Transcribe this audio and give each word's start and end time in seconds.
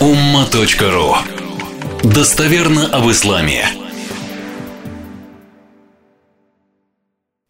umma.ru 0.00 1.16
Достоверно 2.04 2.86
об 2.86 3.10
исламе. 3.10 3.66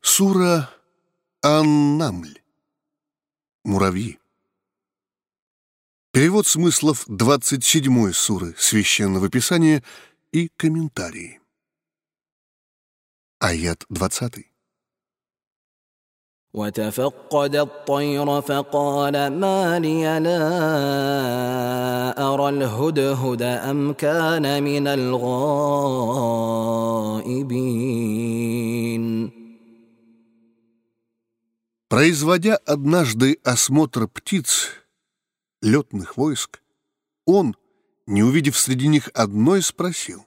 Сура 0.00 0.70
Ан-Намль. 1.42 2.40
Муравьи. 3.64 4.18
Перевод 6.10 6.46
смыслов 6.46 7.04
27 7.06 8.12
суры 8.12 8.54
Священного 8.56 9.28
Писания 9.28 9.84
и 10.32 10.48
комментарии. 10.56 11.40
Аят 13.40 13.84
20. 13.90 14.46
وتفقد 16.53 17.55
الطير 17.55 18.41
فقال 18.41 19.27
ما 19.39 19.79
لي 19.79 20.19
لا 20.19 20.43
أرى 22.33 22.49
الهدهد 22.49 23.41
أم 23.41 23.93
كان 23.93 24.63
من 24.63 24.87
الغائبين 24.87 25.43
Производя 31.89 32.55
однажды 32.57 33.39
осмотр 33.43 34.07
птиц, 34.07 34.69
летных 35.61 36.17
войск, 36.17 36.63
он, 37.27 37.55
не 38.07 38.23
увидев 38.23 38.57
среди 38.57 38.87
них 38.87 39.11
одной, 39.13 39.61
спросил, 39.61 40.25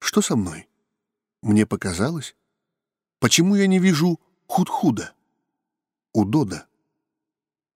«Что 0.00 0.20
со 0.20 0.36
мной? 0.36 0.68
Мне 1.40 1.64
показалось? 1.64 2.36
Почему 3.20 3.54
я 3.54 3.66
не 3.66 3.78
вижу 3.78 4.20
худ-худа?» 4.46 5.14
У 6.17 6.25
Дода. 6.25 6.67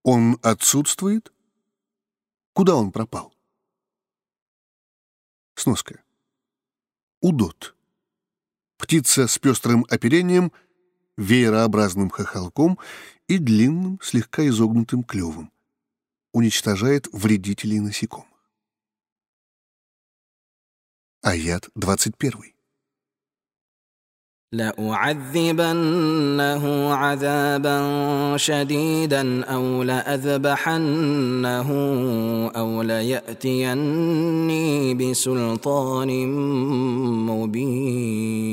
Он 0.02 0.40
отсутствует? 0.42 1.32
Куда 2.54 2.76
он 2.76 2.92
пропал? 2.92 3.36
Сноска. 5.54 6.04
Удот. 7.22 7.76
Птица 8.78 9.28
с 9.28 9.38
пестрым 9.38 9.86
оперением, 9.90 10.52
веерообразным 11.18 12.10
хохолком 12.10 12.80
и 13.28 13.38
длинным, 13.38 14.00
слегка 14.02 14.48
изогнутым 14.48 15.04
клювом. 15.04 15.52
Уничтожает 16.32 17.08
вредителей 17.14 17.80
насекомых. 17.80 18.50
Аят 21.22 21.70
21. 21.76 22.51
لأعذبنه 24.57 26.15
عذابا 26.95 28.37
شديدا 28.37 29.45
أو 29.45 29.83
لأذبحنه 29.83 31.71
أو 32.57 32.83
ليأتيني 32.83 34.15
بسلطان 34.95 36.29
مبين 37.27 38.47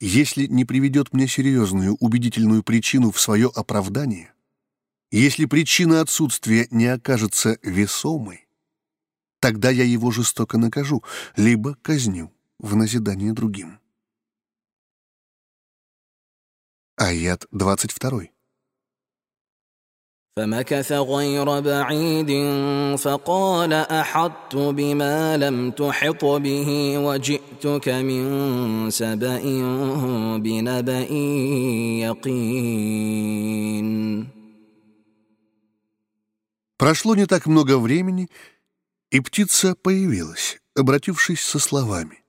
Если 0.00 0.46
не 0.48 0.64
приведет 0.66 1.14
мне 1.14 1.26
серьезную 1.26 1.96
убедительную 1.98 2.62
причину 2.62 3.10
в 3.10 3.18
свое 3.18 3.50
оправдание, 3.54 4.34
если 5.10 5.46
причина 5.46 6.02
отсутствия 6.02 6.68
не 6.70 6.88
окажется 6.88 7.56
весомой, 7.62 8.44
Тогда 9.40 9.70
я 9.70 9.84
его 9.84 10.10
жестоко 10.10 10.58
накажу, 10.58 11.02
либо 11.36 11.74
казню 11.82 12.32
в 12.58 12.76
назидание 12.76 13.32
другим. 13.32 13.78
Аят 16.96 17.46
22. 17.50 18.28
فمكث 20.36 20.92
غير 20.92 21.60
بعيد 21.60 22.30
فقال 22.98 23.72
احطت 23.72 24.56
بما 24.56 25.36
لم 25.36 25.70
تحط 25.70 26.24
به 26.24 26.98
وجئتك 26.98 27.88
من 27.88 28.90
سبا 28.90 29.38
بنبا 30.38 31.00
يقين 32.02 33.24
Прошло 36.76 37.14
не 37.14 37.26
так 37.26 37.46
много 37.46 37.78
времени, 37.78 38.28
и 39.11 39.19
птица 39.19 39.75
появилась, 39.75 40.59
обратившись 40.75 41.41
со 41.41 41.59
словами. 41.59 42.23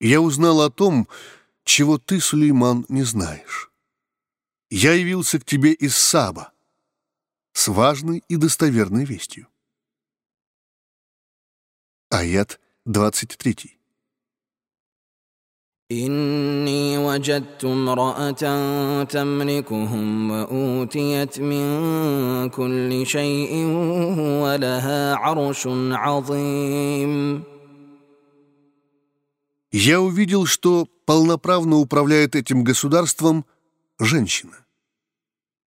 «Я 0.00 0.20
узнал 0.20 0.60
о 0.62 0.70
том, 0.70 1.08
чего 1.64 1.98
ты, 1.98 2.20
Сулейман, 2.20 2.84
не 2.88 3.04
знаешь. 3.04 3.70
Я 4.68 4.94
явился 4.94 5.38
к 5.38 5.44
тебе 5.44 5.72
из 5.72 5.96
Саба 5.96 6.52
с 7.52 7.68
важной 7.68 8.24
и 8.28 8.36
достоверной 8.36 9.04
вестью». 9.04 9.48
Аят 12.10 12.60
23. 12.84 13.78
إني 15.91 16.97
وجدت 16.97 17.65
امرأة 17.65 19.03
تملكهم 19.03 20.31
وأوتيت 20.31 21.39
من 21.39 22.49
كل 22.49 23.05
شيء 23.07 23.65
ولها 24.43 25.15
عرش 25.15 25.67
عظيم 25.91 27.43
Я 29.71 30.01
увидел, 30.01 30.45
что 30.45 30.87
полноправно 31.05 31.77
управляет 31.77 32.35
этим 32.35 32.63
государством 32.63 33.45
женщина. 33.99 34.65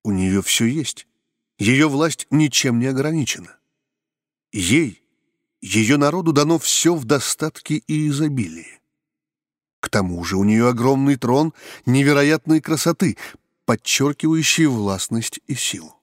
У 0.03 0.11
нее 0.11 0.43
все 0.43 0.67
есть. 0.67 1.07
Ее 1.59 1.89
власть 1.89 2.27
ничем 2.31 2.79
не 2.79 2.87
ограничена. 2.87 3.57
Ей, 4.53 5.03
ее 5.61 5.97
народу 5.97 6.33
дано 6.33 6.59
все 6.59 6.95
в 6.95 7.05
достатке 7.05 7.77
и 7.77 8.09
изобилии. 8.09 8.81
К 9.86 9.90
тому 9.90 10.24
же 10.24 10.36
у 10.36 10.44
нее 10.44 10.70
огромный 10.70 11.16
трон 11.16 11.54
невероятной 11.86 12.60
красоты, 12.60 13.18
подчеркивающий 13.66 14.66
властность 14.66 15.40
и 15.46 15.54
силу. 15.54 16.02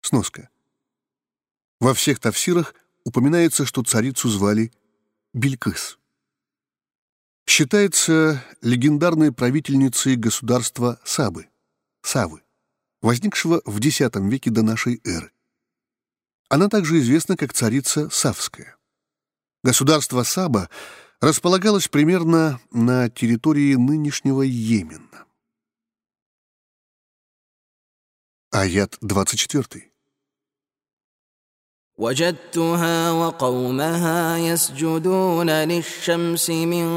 Сноска. 0.00 0.48
Во 1.80 1.92
всех 1.92 2.18
тавсирах 2.18 2.74
упоминается, 3.04 3.66
что 3.66 3.82
царицу 3.82 4.30
звали 4.30 4.72
Белькыс. 5.34 5.98
Считается 7.46 8.42
легендарной 8.62 9.30
правительницей 9.30 10.16
государства 10.16 10.98
Сабы, 11.04 11.48
Савы, 12.00 12.42
возникшего 13.02 13.60
в 13.66 13.78
X 13.80 14.00
веке 14.00 14.48
до 14.48 14.62
нашей 14.62 14.98
эры. 15.04 15.30
Она 16.48 16.70
также 16.70 17.00
известна 17.00 17.36
как 17.36 17.52
царица 17.52 18.08
Савская. 18.08 18.78
Государство 19.62 20.22
Саба— 20.22 20.70
располагалась 21.20 21.88
примерно 21.88 22.60
на 22.70 23.08
территории 23.08 23.74
нынешнего 23.74 24.42
Йемена. 24.42 25.26
Аят 28.50 28.98
24. 29.00 29.93
وجدتها 31.99 33.11
وقومها 33.11 34.37
يسجدون 34.37 35.49
للشمس 35.49 36.49
من 36.49 36.87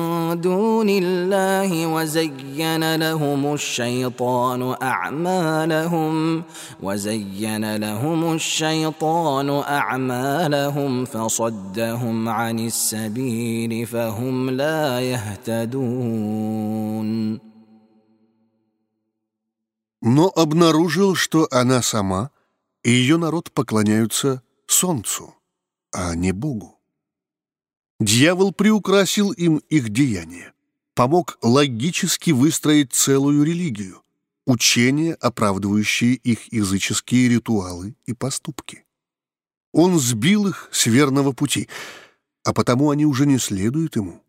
دون 0.40 0.88
الله 0.88 1.86
وزين 1.86 2.96
لهم 2.96 3.54
الشيطان 3.54 4.76
اعمالهم 4.82 6.42
وزين 6.82 7.76
لهم 7.76 8.32
الشيطان 8.34 9.50
اعمالهم 9.50 11.04
فصدهم 11.04 12.28
عن 12.28 12.58
السبيل 12.58 13.86
فهم 13.86 14.50
لا 14.50 15.00
يهتدون 15.00 16.52
Но 20.04 20.32
обнаружил, 20.34 21.14
что 21.14 21.46
она 21.52 21.80
сама 21.80 22.30
и 22.82 22.90
ее 22.90 23.16
народ 23.18 23.52
поклоняются 23.52 24.42
солнцу, 24.67 25.35
а 25.91 26.15
не 26.15 26.31
Богу. 26.31 26.79
Дьявол 27.99 28.53
приукрасил 28.53 29.31
им 29.31 29.57
их 29.69 29.89
деяния, 29.89 30.53
помог 30.93 31.37
логически 31.41 32.31
выстроить 32.31 32.93
целую 32.93 33.43
религию, 33.43 34.03
учение, 34.45 35.15
оправдывающее 35.15 36.13
их 36.13 36.51
языческие 36.53 37.29
ритуалы 37.29 37.95
и 38.05 38.13
поступки. 38.13 38.85
Он 39.71 39.99
сбил 39.99 40.47
их 40.47 40.69
с 40.71 40.85
верного 40.85 41.33
пути, 41.33 41.69
а 42.43 42.53
потому 42.53 42.91
они 42.91 43.05
уже 43.05 43.25
не 43.25 43.39
следуют 43.39 43.95
ему, 43.95 44.23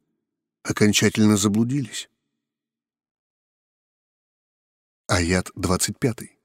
окончательно 0.62 1.37
заблудились. 1.37 2.08
Аят 5.06 5.50
25. 5.55 6.38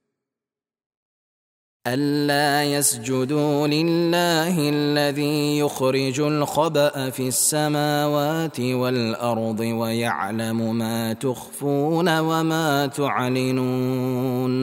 ألا 1.94 2.64
يسجدوا 2.64 3.66
لله 3.66 4.68
الذي 4.68 5.58
يخرج 5.58 6.20
الخبأ 6.20 7.10
في 7.10 7.28
السماوات 7.28 8.60
والأرض 8.60 9.60
ويعلم 9.60 10.76
ما 10.76 11.12
تخفون 11.12 12.18
وما 12.18 12.86
تعلنون 12.86 14.58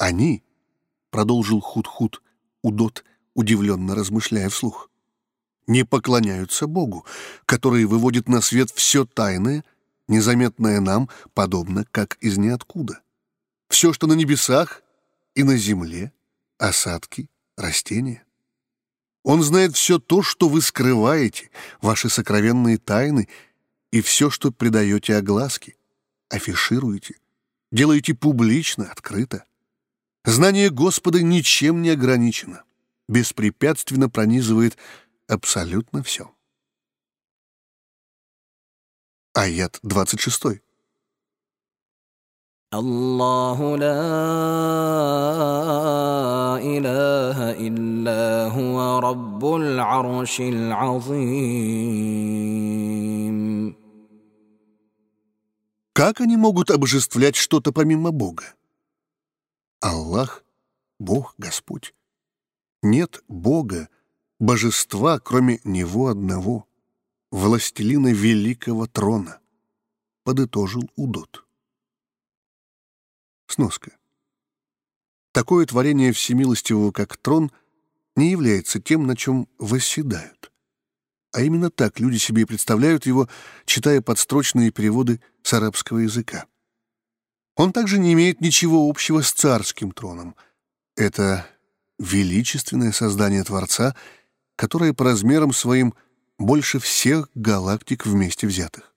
Они, 0.00 0.44
продолжил 1.10 1.60
Худ-Худ, 1.60 2.22
Удот, 2.62 3.04
удивленно 3.34 3.94
размышляя 3.96 4.48
вслух, 4.48 4.88
не 5.66 5.84
поклоняются 5.84 6.66
Богу, 6.66 7.04
который 7.44 7.84
выводит 7.84 8.28
на 8.28 8.40
свет 8.40 8.70
все 8.70 9.04
тайное, 9.04 9.64
незаметное 10.06 10.80
нам, 10.80 11.08
подобно 11.34 11.84
как 11.90 12.16
из 12.20 12.38
ниоткуда. 12.38 13.00
Все, 13.73 13.91
что 13.91 14.05
на 14.05 14.13
небесах 14.13 14.83
и 15.33 15.41
на 15.41 15.57
земле, 15.57 16.13
осадки, 16.59 17.27
растения. 17.57 18.23
Он 19.23 19.41
знает 19.41 19.75
все 19.75 19.97
то, 19.97 20.21
что 20.21 20.47
вы 20.47 20.61
скрываете, 20.61 21.49
ваши 21.81 22.07
сокровенные 22.07 22.77
тайны 22.77 23.27
и 23.91 24.01
все, 24.01 24.29
что 24.29 24.51
придаете 24.51 25.15
огласке, 25.15 25.75
афишируете, 26.29 27.15
делаете 27.71 28.13
публично, 28.13 28.91
открыто. 28.91 29.43
Знание 30.23 30.69
Господа 30.69 31.23
ничем 31.23 31.81
не 31.81 31.89
ограничено, 31.89 32.65
беспрепятственно 33.07 34.07
пронизывает 34.07 34.77
абсолютно 35.27 36.03
все. 36.03 36.31
Аят 39.33 39.79
26. 39.81 40.62
الله 42.74 43.76
لا 43.76 43.88
إله 46.60 47.50
إلا 47.66 48.52
هو 48.52 48.98
رب 48.98 49.44
العرش 49.44 50.40
العظيم 50.40 51.78
Как 55.94 56.20
они 56.20 56.36
могут 56.36 56.70
обожествлять 56.70 57.36
что-то 57.36 57.72
помимо 57.72 58.10
Бога? 58.12 58.54
Аллах — 59.80 60.98
Бог, 61.00 61.34
Господь. 61.38 61.94
Нет 62.82 63.24
Бога, 63.28 63.88
божества, 64.38 65.18
кроме 65.18 65.58
Него 65.64 66.08
одного, 66.08 66.66
властелина 67.32 68.12
великого 68.12 68.86
трона, 68.86 69.40
подытожил 70.22 70.88
Удот. 70.94 71.41
Сноска. 73.47 73.91
Такое 75.31 75.65
творение 75.65 76.13
всемилостивого, 76.13 76.91
как 76.91 77.17
трон, 77.17 77.51
не 78.15 78.31
является 78.31 78.79
тем, 78.79 79.07
на 79.07 79.15
чем 79.15 79.47
восседают. 79.57 80.51
А 81.31 81.41
именно 81.41 81.71
так 81.71 81.99
люди 81.99 82.17
себе 82.17 82.45
представляют 82.45 83.07
его, 83.07 83.27
читая 83.65 84.01
подстрочные 84.01 84.71
переводы 84.71 85.19
с 85.41 85.53
арабского 85.53 85.99
языка. 85.99 86.45
Он 87.55 87.73
также 87.73 87.97
не 87.97 88.13
имеет 88.13 88.41
ничего 88.41 88.87
общего 88.87 89.21
с 89.21 89.31
царским 89.31 89.91
троном. 89.91 90.35
Это 90.95 91.47
величественное 91.97 92.91
создание 92.91 93.43
Творца, 93.43 93.95
которое 94.55 94.93
по 94.93 95.05
размерам 95.05 95.53
своим 95.53 95.95
больше 96.37 96.79
всех 96.79 97.29
галактик 97.33 98.05
вместе 98.05 98.45
взятых. 98.47 98.93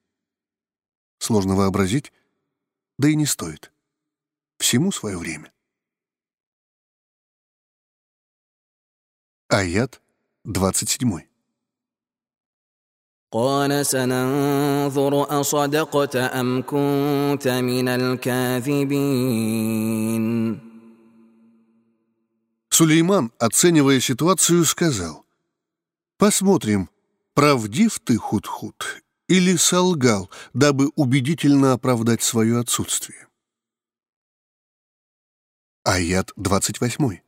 Сложно 1.19 1.55
вообразить, 1.55 2.13
да 2.99 3.09
и 3.09 3.15
не 3.15 3.27
стоит. 3.27 3.73
Всему 4.58 4.92
свое 4.92 5.18
время. 5.18 5.52
Аят 9.50 10.02
27. 10.46 11.32
قال 13.34 13.86
سننظر 13.86 15.42
أصدقت 15.42 16.16
أم 16.16 16.62
كنت 16.62 17.48
من 17.48 17.88
الكاذبين 17.88 19.02
Сулейман, 22.74 23.32
оценивая 23.38 24.00
ситуацию, 24.00 24.64
сказал, 24.66 25.26
«Посмотрим, 26.18 26.90
правдив 27.34 28.00
ты, 28.00 28.18
Худ-Худ, 28.18 29.04
или 29.28 29.56
солгал, 29.58 30.32
дабы 30.54 30.90
убедительно 30.96 31.74
оправдать 31.74 32.24
свое 32.24 32.60
отсутствие». 32.60 33.28
Аят 35.86 36.32
28. 36.38 37.22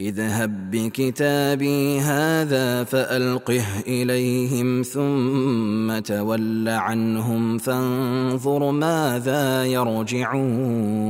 اذهب 0.00 0.70
بكتابي 0.70 2.00
هذا 2.00 2.84
فألقه 2.84 3.80
إليهم 3.80 4.82
ثم 4.82 5.98
تول 5.98 6.68
عنهم 6.68 7.58
فانظر 7.58 8.70
ماذا 8.70 9.64
يرجعون 9.66 11.02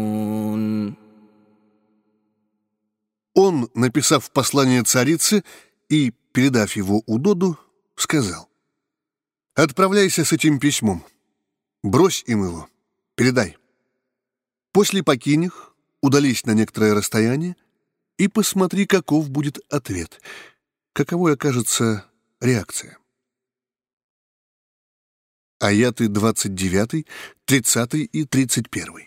Он, 3.35 3.67
написав 3.75 4.31
послание 4.31 4.83
царице 4.85 5.43
и 5.89 6.12
передав 6.33 6.77
его 6.77 7.03
Удоду, 7.06 7.59
сказал, 7.97 8.50
«Отправляйся 9.55 10.25
с 10.27 10.33
этим 10.35 10.61
письмом, 10.61 11.03
брось 11.83 12.25
им 12.27 12.44
его, 12.44 12.69
передай. 13.15 13.56
После 14.72 15.04
покинь 15.04 15.46
их, 15.46 15.75
удались 16.02 16.46
на 16.46 16.52
некоторое 16.52 16.94
расстояние, 16.94 17.56
и 18.18 18.28
посмотри, 18.28 18.86
каков 18.86 19.30
будет 19.30 19.60
ответ, 19.72 20.22
каковой 20.94 21.34
окажется 21.34 22.06
реакция. 22.40 22.98
Аяты 25.60 26.08
29, 26.08 27.08
30 27.46 27.94
и 27.96 28.25
31. 28.25 29.06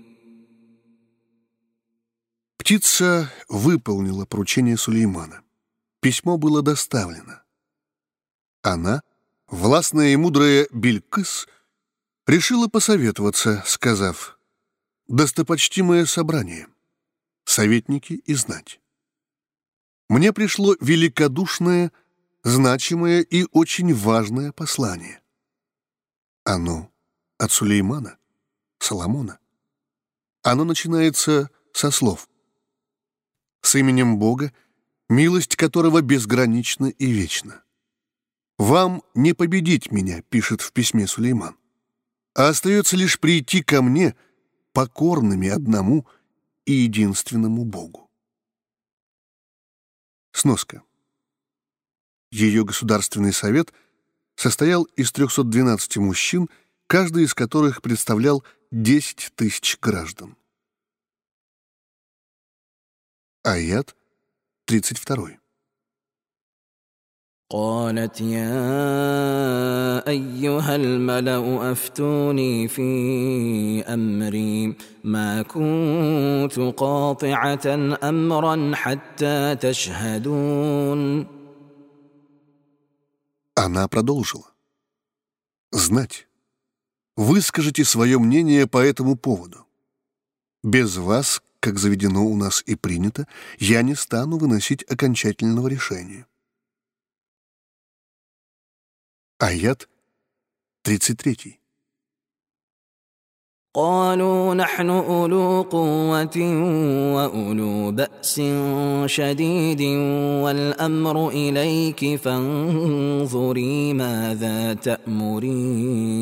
Птица 2.61 3.33
выполнила 3.49 4.27
поручение 4.27 4.77
Сулеймана. 4.77 5.41
Письмо 5.99 6.37
было 6.37 6.61
доставлено. 6.61 7.41
Она, 8.61 9.01
властная 9.47 10.09
и 10.09 10.15
мудрая 10.15 10.67
Билькыс, 10.71 11.47
решила 12.27 12.67
посоветоваться, 12.67 13.63
сказав, 13.65 14.37
«Достопочтимое 15.07 16.05
собрание, 16.05 16.67
советники 17.45 18.13
и 18.13 18.35
знать. 18.35 18.79
Мне 20.07 20.31
пришло 20.31 20.75
великодушное, 20.79 21.91
значимое 22.43 23.21
и 23.21 23.47
очень 23.53 23.91
важное 23.91 24.51
послание. 24.51 25.19
Оно 26.43 26.91
от 27.39 27.51
Сулеймана, 27.51 28.19
Соломона. 28.77 29.39
Оно 30.43 30.63
начинается 30.63 31.49
со 31.73 31.89
слов 31.89 32.27
с 33.61 33.75
именем 33.75 34.17
Бога, 34.17 34.51
милость 35.09 35.55
которого 35.55 36.01
безгранична 36.01 36.87
и 36.87 37.11
вечна. 37.11 37.63
«Вам 38.57 39.03
не 39.15 39.33
победить 39.33 39.91
меня»,— 39.91 40.21
пишет 40.29 40.61
в 40.61 40.71
письме 40.71 41.07
Сулейман, 41.07 41.57
«а 42.35 42.49
остается 42.49 42.95
лишь 42.95 43.19
прийти 43.19 43.63
ко 43.63 43.81
мне, 43.81 44.15
покорными 44.73 45.49
одному 45.49 46.07
и 46.65 46.73
единственному 46.73 47.65
Богу». 47.65 48.09
Сноска. 50.31 50.83
Ее 52.31 52.63
Государственный 52.63 53.33
совет 53.33 53.73
состоял 54.35 54.83
из 54.95 55.11
312 55.11 55.97
мужчин, 55.97 56.49
каждый 56.87 57.23
из 57.23 57.33
которых 57.33 57.81
представлял 57.81 58.43
10 58.71 59.33
тысяч 59.35 59.77
граждан. 59.81 60.37
Аят 63.46 63.94
32. 64.70 65.38
قالت 67.50 68.20
يا 68.20 70.08
ايها 70.08 70.76
الملا 70.76 71.72
افتوني 71.72 72.68
في 72.68 73.84
امري 73.88 74.76
ما 75.04 75.42
كنت 75.42 76.58
قاطعه 76.76 77.96
امرا 78.02 78.74
حتى 78.74 79.56
تشهدون 79.56 81.26
Она 83.58 83.88
продолжила. 83.88 84.52
Знать. 85.72 86.26
Выскажите 87.16 87.84
свое 87.84 88.18
мнение 88.18 88.66
по 88.66 88.78
этому 88.78 89.16
поводу. 89.16 89.66
Без 90.62 90.96
вас, 90.96 91.42
как 91.60 91.78
заведено 91.78 92.24
у 92.24 92.36
нас 92.36 92.62
и 92.66 92.74
принято, 92.76 93.26
я 93.58 93.82
не 93.82 93.94
стану 93.94 94.38
выносить 94.38 94.84
окончательного 94.90 95.68
решения. 95.68 96.26
Аят 99.38 99.88
33. 100.82 101.58
قالوا 103.76 104.54
نحن 104.54 104.90
أولو 104.90 105.62
قوة 105.62 106.38
وأولو 107.14 107.92
بأس 107.92 108.40
شديد 109.06 109.82
والأمر 110.42 111.28
إليك 111.28 112.16
فانظري 112.16 113.92
ماذا 113.92 114.74
تأمرين 114.74 116.16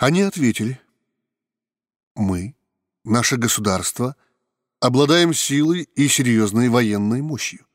Они 0.00 0.22
ответили, 0.22 0.78
мы, 2.15 2.55
наше 3.03 3.37
государство, 3.37 4.15
обладаем 4.79 5.33
силой 5.33 5.83
и 5.95 6.07
серьезной 6.07 6.69
военной 6.69 7.21
мощью, 7.21 7.65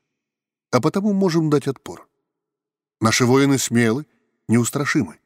а 0.71 0.81
потому 0.81 1.13
можем 1.13 1.49
дать 1.49 1.67
отпор. 1.67 2.07
Наши 3.01 3.25
воины 3.25 3.57
смелы, 3.57 4.05
неустрашимы. 4.47 5.19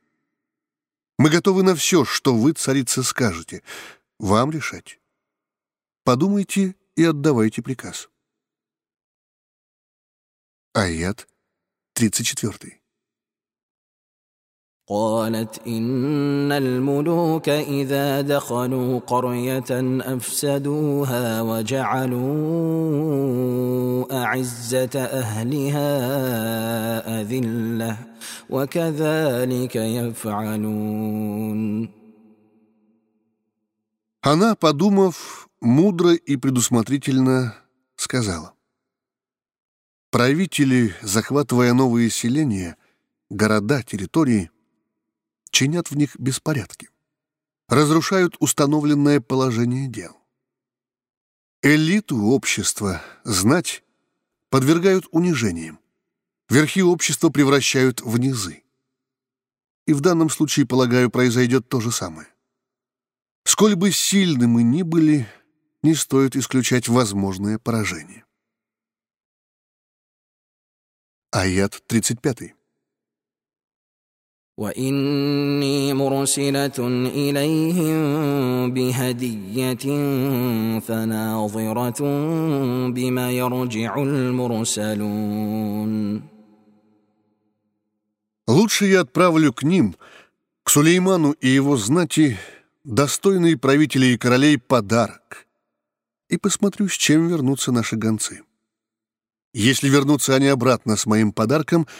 Мы 1.17 1.29
готовы 1.29 1.63
на 1.63 1.75
все, 1.75 2.05
что 2.05 2.35
вы, 2.35 2.53
царица, 2.53 3.03
скажете. 3.03 3.63
Вам 4.19 4.51
решать. 4.51 4.99
Подумайте 6.03 6.75
и 6.95 7.03
отдавайте 7.03 7.61
приказ. 7.61 8.09
Аят 10.73 11.27
34. 11.93 12.82
قالت 14.88 15.66
إن 15.66 16.52
الملوك 16.52 17.48
إذا 17.48 18.20
دخلوا 18.20 18.98
قرية 18.98 19.70
أفسدوها 20.16 21.42
وجعلوا 21.42 22.18
أعزة 24.22 24.90
أهلها 24.96 25.90
أذلة 27.20 27.96
وكذلك 28.50 29.76
يفعلون 29.76 31.08
Она, 34.20 34.56
подумав, 34.56 35.48
мудро 35.60 36.12
и 36.14 36.36
предусмотрительно 36.36 37.54
сказала. 37.96 38.52
Правители, 40.10 40.92
захватывая 41.02 41.72
новые 41.72 42.10
селения, 42.10 42.76
города, 43.30 43.82
территории, 43.82 44.50
чинят 45.53 45.91
в 45.91 45.95
них 45.95 46.19
беспорядки, 46.19 46.89
разрушают 47.69 48.35
установленное 48.39 49.21
положение 49.21 49.87
дел. 49.87 50.17
Элиту 51.61 52.17
общества, 52.25 53.01
знать, 53.23 53.83
подвергают 54.49 55.05
унижениям, 55.11 55.79
верхи 56.49 56.81
общества 56.81 57.29
превращают 57.29 58.01
в 58.01 58.17
низы. 58.17 58.63
И 59.85 59.93
в 59.93 60.01
данном 60.01 60.29
случае, 60.29 60.65
полагаю, 60.65 61.09
произойдет 61.09 61.69
то 61.69 61.79
же 61.79 61.91
самое. 61.91 62.27
Сколь 63.45 63.75
бы 63.75 63.91
сильны 63.91 64.47
мы 64.47 64.63
ни 64.63 64.81
были, 64.81 65.27
не 65.83 65.93
стоит 65.93 66.35
исключать 66.35 66.87
возможное 66.87 67.59
поражение. 67.59 68.25
Аят 71.31 71.83
35. 71.87 72.55
واني 74.58 75.94
مرسله 75.94 76.78
اليهم 77.28 78.72
بهديه 78.74 79.84
فناظره 80.80 82.00
بما 82.90 83.30
يرجع 83.30 84.02
المرسلون 84.02 85.92
Лучше 88.48 88.86
я 88.86 89.00
отправлю 89.02 89.52
к 89.52 89.62
ним, 89.62 89.94
к 90.64 90.70
Сулейману 90.70 91.32
и 91.32 91.48
его 91.48 91.76
знати, 91.76 92.38
достойные 92.82 93.58
правители 93.58 94.06
и 94.06 94.16
королей 94.16 94.56
подарок, 94.56 95.46
и 96.30 96.38
посмотрю, 96.38 96.88
с 96.88 96.94
чем 96.94 97.28
вернутся 97.28 97.72
наши 97.72 97.96
гонцы. 97.96 98.40
Если 99.52 99.90
вернутся 99.90 100.34
они 100.34 100.48
обратно 100.48 100.96
с 100.96 101.04
моим 101.04 101.30
подарком — 101.32 101.96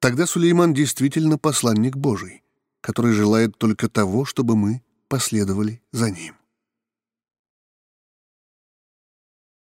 Тогда 0.00 0.26
Сулейман 0.26 0.72
действительно 0.72 1.36
посланник 1.36 1.94
Божий, 1.94 2.42
который 2.80 3.12
желает 3.12 3.58
только 3.58 3.90
того, 3.90 4.24
чтобы 4.24 4.56
мы 4.56 4.82
последовали 5.08 5.82
за 5.92 6.10
ним. 6.10 6.38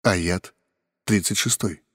Аят 0.02 0.54
36. 1.04 1.85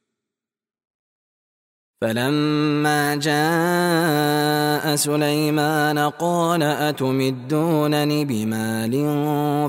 فلما 2.01 3.15
جاء 3.15 4.97
سليمان 4.97 5.99
قال 5.99 6.63
أتمدونني 6.63 8.25
بمال 8.25 8.93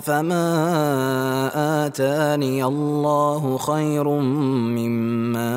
فما 0.01 0.47
آتاني 1.85 2.63
الله 2.63 3.57
خير 3.57 4.09
مما 4.77 5.53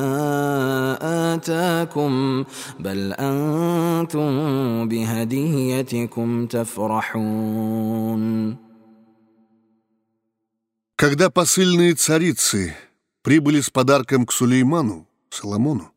آتاكم 1.35 2.45
بل 2.81 3.13
أنتم 3.13 4.89
بهديتكم 4.89 6.47
تفرحون 6.47 8.21
Когда 10.97 11.31
посыльные 11.31 11.95
царицы 11.95 12.77
прибыли 13.23 13.61
с 13.63 13.71
подарком 13.71 14.27
к 14.27 14.33
Сулейману, 14.33 15.09
Соломону, 15.31 15.93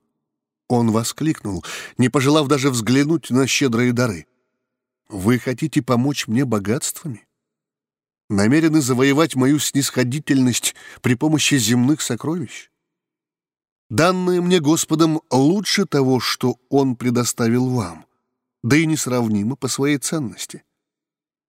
Он 0.69 0.91
воскликнул, 0.91 1.65
не 1.97 2.11
пожелав 2.11 2.47
даже 2.47 2.71
взглянуть 2.71 3.31
на 3.31 3.47
щедрые 3.47 3.93
дары. 3.93 4.27
«Вы 5.09 5.39
хотите 5.39 5.81
помочь 5.81 6.29
мне 6.29 6.45
богатствами? 6.45 7.27
Намерены 8.29 8.83
завоевать 8.83 9.35
мою 9.35 9.59
снисходительность 9.59 10.75
при 11.01 11.15
помощи 11.15 11.57
земных 11.57 12.03
сокровищ? 12.03 12.71
Данное 13.89 14.43
мне 14.43 14.61
Господом 14.61 15.23
лучше 15.31 15.87
того, 15.87 16.21
что 16.21 16.59
Он 16.69 16.95
предоставил 16.95 17.71
вам, 17.71 18.05
да 18.63 18.77
и 18.77 18.85
несравнимо 18.85 19.57
по 19.57 19.69
своей 19.69 19.97
ценности. 19.97 20.63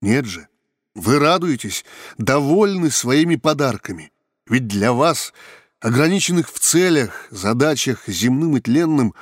Нет 0.01 0.23
же, 0.23 0.47
вы 0.95 1.19
радуетесь, 1.19 1.83
довольны 2.17 2.89
своими 2.89 3.35
подарками, 3.35 4.13
ведь 4.45 4.67
для 4.67 4.93
вас— 4.93 5.33
ограниченных 5.79 6.51
в 6.51 6.59
целях, 6.59 7.27
задачах, 7.31 8.07
земным 8.07 8.57
и 8.57 8.61
тленным, 8.61 9.13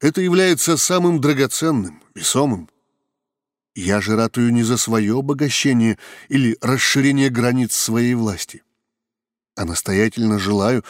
это 0.00 0.20
является 0.20 0.76
самым 0.76 1.20
драгоценным, 1.20 2.02
весомым. 2.14 2.68
Я 3.74 4.00
же 4.00 4.16
ратую 4.16 4.52
не 4.52 4.62
за 4.62 4.76
свое 4.76 5.18
обогащение 5.18 5.98
или 6.28 6.56
расширение 6.60 7.30
границ 7.30 7.74
своей 7.74 8.14
власти, 8.14 8.62
а 9.56 9.64
настоятельно 9.64 10.38
желаю, 10.38 10.84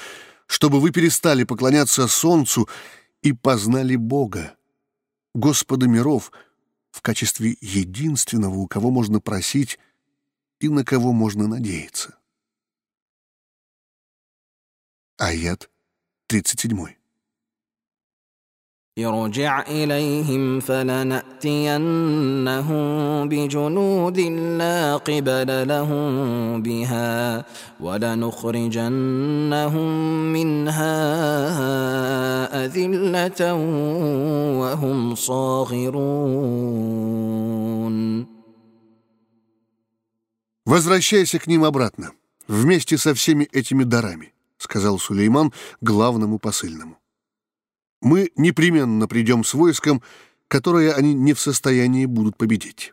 чтобы 0.47 0.81
вы 0.81 0.91
перестали 0.91 1.45
поклоняться 1.45 2.07
Солнцу 2.07 2.69
и 3.23 3.33
познали 3.33 3.97
Бога, 3.97 4.55
Господа 5.35 5.87
миров, 5.87 6.33
в 6.91 7.03
качестве 7.03 7.57
единственного, 7.61 8.55
у 8.55 8.67
кого 8.67 8.91
можно 8.91 9.21
просить 9.21 9.79
и 10.59 10.69
на 10.69 10.85
кого 10.85 11.13
можно 11.13 11.47
надеяться. 11.47 12.18
Аят 15.20 15.70
37. 16.30 16.96
ارجع 19.00 19.62
إليهم 19.62 20.60
فلنأتينهم 20.60 21.94
بجنود 23.30 24.20
لا 24.60 24.98
قبل 24.98 25.68
لهم 25.68 26.62
بها 26.62 27.46
ولنخرجنهم 27.80 28.94
منها 30.34 30.96
أذلة 32.66 33.54
وهم 34.60 35.16
صاغرون 35.16 36.54
Возвращайся 40.66 41.40
к 41.40 41.48
ним 41.48 41.66
обратно, 41.66 42.12
вместе 42.48 42.98
со 42.98 43.14
всеми 43.14 43.44
этими 43.52 43.84
дарами. — 43.84 44.37
сказал 44.69 44.99
Сулейман 44.99 45.55
главному 45.81 46.39
посыльному. 46.39 46.99
«Мы 48.03 48.31
непременно 48.37 49.09
придем 49.09 49.43
с 49.43 49.55
войском, 49.55 50.03
которое 50.47 50.93
они 50.93 51.15
не 51.15 51.33
в 51.33 51.41
состоянии 51.41 52.05
будут 52.05 52.37
победить. 52.37 52.93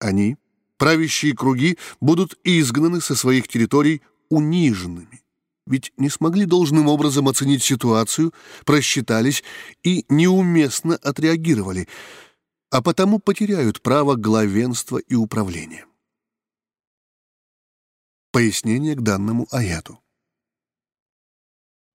Они, 0.00 0.36
правящие 0.78 1.36
круги, 1.36 1.78
будут 2.00 2.36
изгнаны 2.42 3.00
со 3.00 3.14
своих 3.14 3.46
территорий 3.46 4.02
униженными, 4.28 5.22
ведь 5.66 5.92
не 5.96 6.10
смогли 6.10 6.46
должным 6.46 6.88
образом 6.88 7.28
оценить 7.28 7.62
ситуацию, 7.62 8.34
просчитались 8.66 9.44
и 9.84 10.04
неуместно 10.08 10.96
отреагировали, 10.96 11.86
а 12.70 12.82
потому 12.82 13.20
потеряют 13.20 13.82
право 13.82 14.16
главенства 14.16 14.98
и 14.98 15.14
управления. 15.14 15.86
Пояснение 18.32 18.96
к 18.96 19.02
данному 19.02 19.46
аяту. 19.52 20.01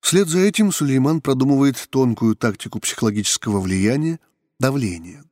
Вслед 0.02 0.28
за 0.28 0.40
этим 0.40 0.72
Сулейман 0.72 1.22
продумывает 1.22 1.88
тонкую 1.90 2.36
тактику 2.36 2.80
психологического 2.80 3.60
влияния, 3.60 4.20
давления, 4.60 5.24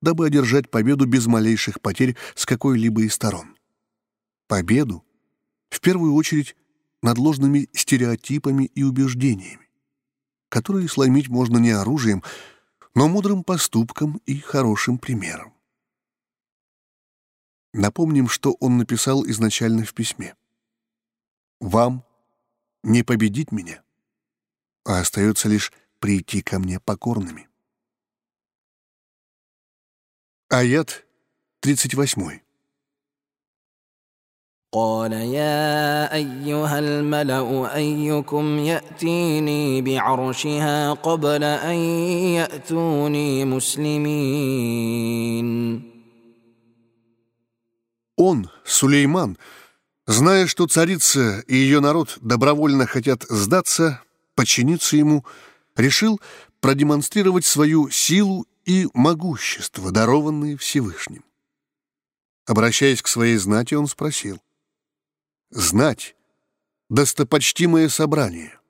дабы 0.00 0.26
одержать 0.26 0.70
победу 0.70 1.06
без 1.06 1.26
малейших 1.26 1.80
потерь 1.80 2.16
с 2.34 2.46
какой-либо 2.46 3.02
из 3.02 3.14
сторон. 3.14 3.56
Победу, 4.48 5.04
в 5.68 5.80
первую 5.80 6.14
очередь, 6.14 6.56
над 7.02 7.18
ложными 7.18 7.68
стереотипами 7.72 8.64
и 8.64 8.82
убеждениями, 8.82 9.68
которые 10.48 10.88
сломить 10.88 11.28
можно 11.28 11.58
не 11.58 11.70
оружием, 11.70 12.22
но 12.94 13.08
мудрым 13.08 13.44
поступком 13.44 14.22
и 14.26 14.38
хорошим 14.38 14.98
примером. 14.98 15.52
Напомним, 17.72 18.28
что 18.28 18.52
он 18.58 18.78
написал 18.78 19.26
изначально 19.26 19.84
в 19.84 19.92
письме. 19.92 20.34
«Вам 21.60 22.04
не 22.82 23.02
победить 23.02 23.52
меня, 23.52 23.82
а 24.86 25.00
остается 25.00 25.48
лишь 25.48 25.72
прийти 25.98 26.40
ко 26.42 26.58
мне 26.58 26.80
покорными. 26.80 27.48
Аят 30.48 31.04
38. 31.60 32.40
قال 34.72 35.12
يا 35.12 36.12
أيها 36.14 36.78
الملأ 36.78 37.74
أيكم 37.74 38.58
يأتيني 38.58 39.82
بعرشها 39.82 40.92
قبل 40.92 41.44
أن 41.44 41.74
يأتوني 42.36 43.44
مسلمين 43.44 44.96
Он, 48.18 48.48
Сулейман, 48.64 49.36
зная, 50.06 50.46
что 50.46 50.66
царица 50.66 51.40
и 51.46 51.54
ее 51.54 51.80
народ 51.80 52.16
добровольно 52.22 52.86
хотят 52.86 53.24
сдаться, 53.28 54.00
подчиниться 54.36 54.96
ему, 54.96 55.24
решил 55.74 56.20
продемонстрировать 56.60 57.44
свою 57.44 57.90
силу 57.90 58.46
и 58.64 58.86
могущество, 58.94 59.90
дарованные 59.90 60.56
Всевышним. 60.56 61.24
Обращаясь 62.46 63.02
к 63.02 63.08
своей 63.08 63.36
знати, 63.36 63.74
он 63.74 63.88
спросил, 63.88 64.40
«Знать, 65.50 66.14
достопочтимое 66.88 67.88
собрание, 67.88 68.60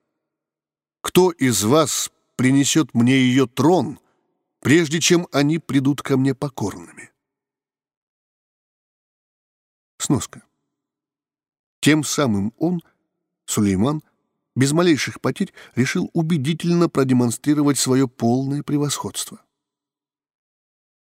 кто 1.03 1.31
из 1.31 1.63
вас 1.65 2.11
принесет 2.37 2.95
мне 2.95 3.17
ее 3.17 3.47
трон, 3.47 4.01
прежде 4.61 5.01
чем 5.01 5.29
они 5.33 5.59
придут 5.59 6.01
ко 6.01 6.17
мне 6.17 6.35
покорными?» 6.35 7.11
Сноска. 9.99 10.43
Тем 11.81 12.05
самым 12.05 12.53
он, 12.59 12.83
Сулейман, 13.47 14.03
без 14.57 14.73
малейших 14.73 15.21
потерь 15.21 15.53
решил 15.77 16.11
убедительно 16.15 16.89
продемонстрировать 16.89 17.79
свое 17.79 18.09
полное 18.09 18.65
превосходство. 18.65 19.41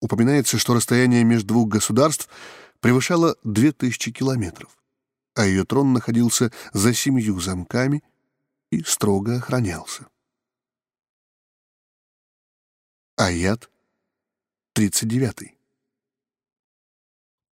Упоминается, 0.00 0.58
что 0.58 0.74
расстояние 0.74 1.24
между 1.24 1.48
двух 1.48 1.68
государств 1.70 2.28
превышало 2.80 3.36
2000 3.42 4.12
километров, 4.12 4.76
а 5.34 5.46
ее 5.46 5.64
трон 5.64 5.94
находился 5.94 6.52
за 6.72 6.92
семью 6.92 7.40
замками 7.40 8.04
и 8.70 8.82
строго 8.82 9.36
охранялся. 9.36 10.06
Аят 13.16 13.70
39. 14.74 15.55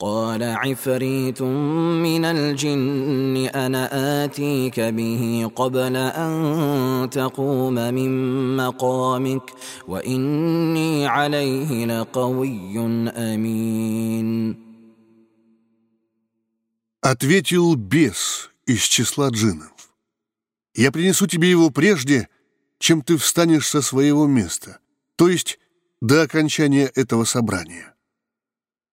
قال 0.01 0.43
عفريت 0.43 1.41
من 1.41 2.25
الجن 2.25 3.49
أنا 3.55 4.23
آتيك 4.25 4.79
به 4.79 5.51
قبل 5.55 5.95
أن 5.95 7.09
تقوم 7.11 7.73
من 7.73 8.11
مقامك 8.57 9.53
وإني 9.87 11.07
عليه 11.07 11.85
لقوي 11.85 12.79
أمين 13.09 14.69
Ответил 17.01 17.75
бес 17.75 18.49
из 18.65 18.83
числа 18.83 19.29
джиннов. 19.29 19.71
«Я 20.75 20.91
принесу 20.91 21.27
тебе 21.27 21.49
его 21.49 21.71
прежде, 21.71 22.27
чем 22.77 23.01
ты 23.01 23.17
встанешь 23.17 23.67
со 23.67 23.81
своего 23.81 24.27
места, 24.27 24.79
то 25.15 25.27
есть 25.29 25.59
до 26.01 26.21
окончания 26.21 26.91
этого 26.95 27.23
собрания. 27.23 27.92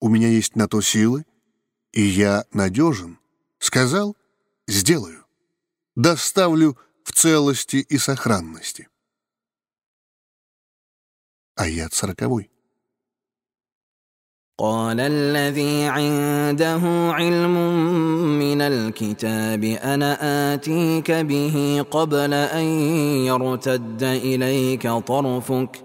У 0.01 0.09
меня 0.09 0.29
есть 0.29 0.57
на 0.57 0.69
то 0.69 0.81
силы, 0.81 1.25
и 1.93 2.03
я 2.03 2.45
надежен. 2.53 3.19
Сказал — 3.59 4.67
сделаю. 4.67 5.25
Доставлю 5.97 6.77
в 7.05 7.13
целости 7.13 7.77
и 7.77 7.99
сохранности». 7.99 8.89
Аят 11.57 11.93
сороковой. 11.95 12.51
قال 14.59 15.01
الذي 15.01 15.85
عنده 15.85 16.81
علم 17.13 17.55
من 18.39 18.61
الكتاب 18.61 19.65
انا 19.65 20.55
اتيك 20.55 21.11
به 21.11 21.87
قبل 21.91 22.35
ان 22.35 22.65
يرتد 23.27 24.03
اليك 24.03 24.89
طرفك 24.89 25.85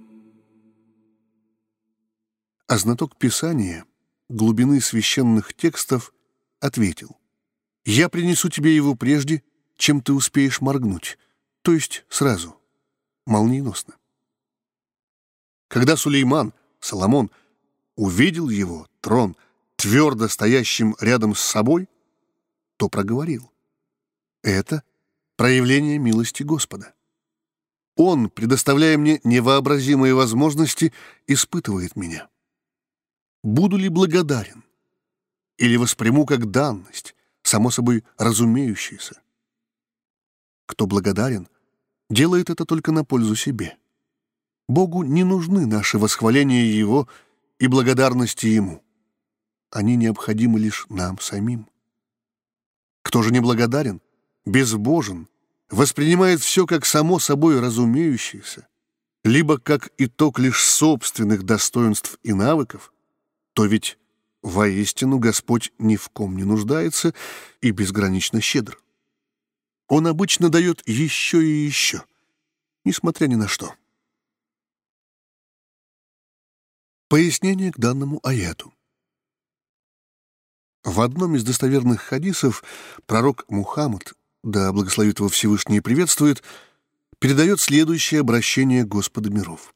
А 2.71 2.77
знаток 2.77 3.17
Писания, 3.17 3.83
глубины 4.29 4.79
священных 4.79 5.53
текстов, 5.53 6.13
ответил, 6.61 7.19
«Я 7.83 8.07
принесу 8.07 8.47
тебе 8.47 8.73
его 8.73 8.95
прежде, 8.95 9.43
чем 9.75 9.99
ты 10.01 10.13
успеешь 10.13 10.61
моргнуть, 10.61 11.17
то 11.63 11.73
есть 11.73 12.05
сразу, 12.07 12.55
молниеносно. 13.25 13.95
Когда 15.67 15.97
Сулейман, 15.97 16.53
Соломон, 16.79 17.29
увидел 17.97 18.47
его, 18.47 18.87
трон, 19.01 19.35
твердо 19.75 20.29
стоящим 20.29 20.95
рядом 21.01 21.35
с 21.35 21.41
собой, 21.41 21.89
то 22.77 22.87
проговорил. 22.87 23.51
Это 24.43 24.83
проявление 25.35 25.97
милости 25.97 26.43
Господа. 26.43 26.93
Он, 27.97 28.29
предоставляя 28.29 28.97
мне 28.97 29.19
невообразимые 29.25 30.13
возможности, 30.13 30.93
испытывает 31.27 31.97
меня. 31.97 32.29
Буду 33.43 33.77
ли 33.77 33.89
благодарен? 33.89 34.63
Или 35.57 35.75
восприму 35.75 36.25
как 36.25 36.51
данность, 36.51 37.15
само 37.41 37.71
собой 37.71 38.03
разумеющееся? 38.17 39.21
Кто 40.67 40.85
благодарен, 40.85 41.47
делает 42.09 42.49
это 42.49 42.65
только 42.65 42.91
на 42.91 43.03
пользу 43.03 43.35
себе. 43.35 43.77
Богу 44.67 45.03
не 45.03 45.23
нужны 45.23 45.65
наши 45.65 45.97
восхваления 45.97 46.65
Его 46.65 47.07
и 47.57 47.67
благодарности 47.67 48.45
Ему. 48.45 48.83
Они 49.71 49.95
необходимы 49.95 50.59
лишь 50.59 50.85
нам 50.89 51.19
самим. 51.19 51.67
Кто 53.01 53.23
же 53.23 53.31
не 53.31 53.39
благодарен, 53.39 54.01
безбожен, 54.45 55.27
воспринимает 55.69 56.41
все 56.41 56.67
как 56.67 56.85
само 56.85 57.17
собой 57.17 57.59
разумеющееся, 57.59 58.67
либо 59.23 59.57
как 59.57 59.91
итог 59.97 60.37
лишь 60.37 60.63
собственных 60.63 61.43
достоинств 61.43 62.19
и 62.21 62.33
навыков, 62.33 62.93
то 63.53 63.65
ведь 63.65 63.97
воистину 64.41 65.19
Господь 65.19 65.71
ни 65.77 65.95
в 65.95 66.09
ком 66.09 66.37
не 66.37 66.43
нуждается 66.43 67.13
и 67.61 67.71
безгранично 67.71 68.41
щедр 68.41 68.81
он 69.91 70.07
обычно 70.07 70.47
дает 70.47 70.87
еще 70.87 71.45
и 71.45 71.65
еще, 71.65 72.05
несмотря 72.85 73.27
ни 73.27 73.35
на 73.35 73.49
что. 73.49 73.75
Пояснение 77.09 77.73
к 77.73 77.77
данному 77.77 78.21
аяту. 78.23 78.73
В 80.85 81.01
одном 81.01 81.35
из 81.35 81.43
достоверных 81.43 82.01
хадисов 82.03 82.63
пророк 83.05 83.43
Мухаммад, 83.49 84.13
да 84.43 84.71
благословит 84.71 85.19
его 85.19 85.27
Всевышний 85.27 85.81
приветствует, 85.81 86.41
передает 87.19 87.59
следующее 87.59 88.21
обращение 88.21 88.85
Господа 88.85 89.29
миров. 89.29 89.75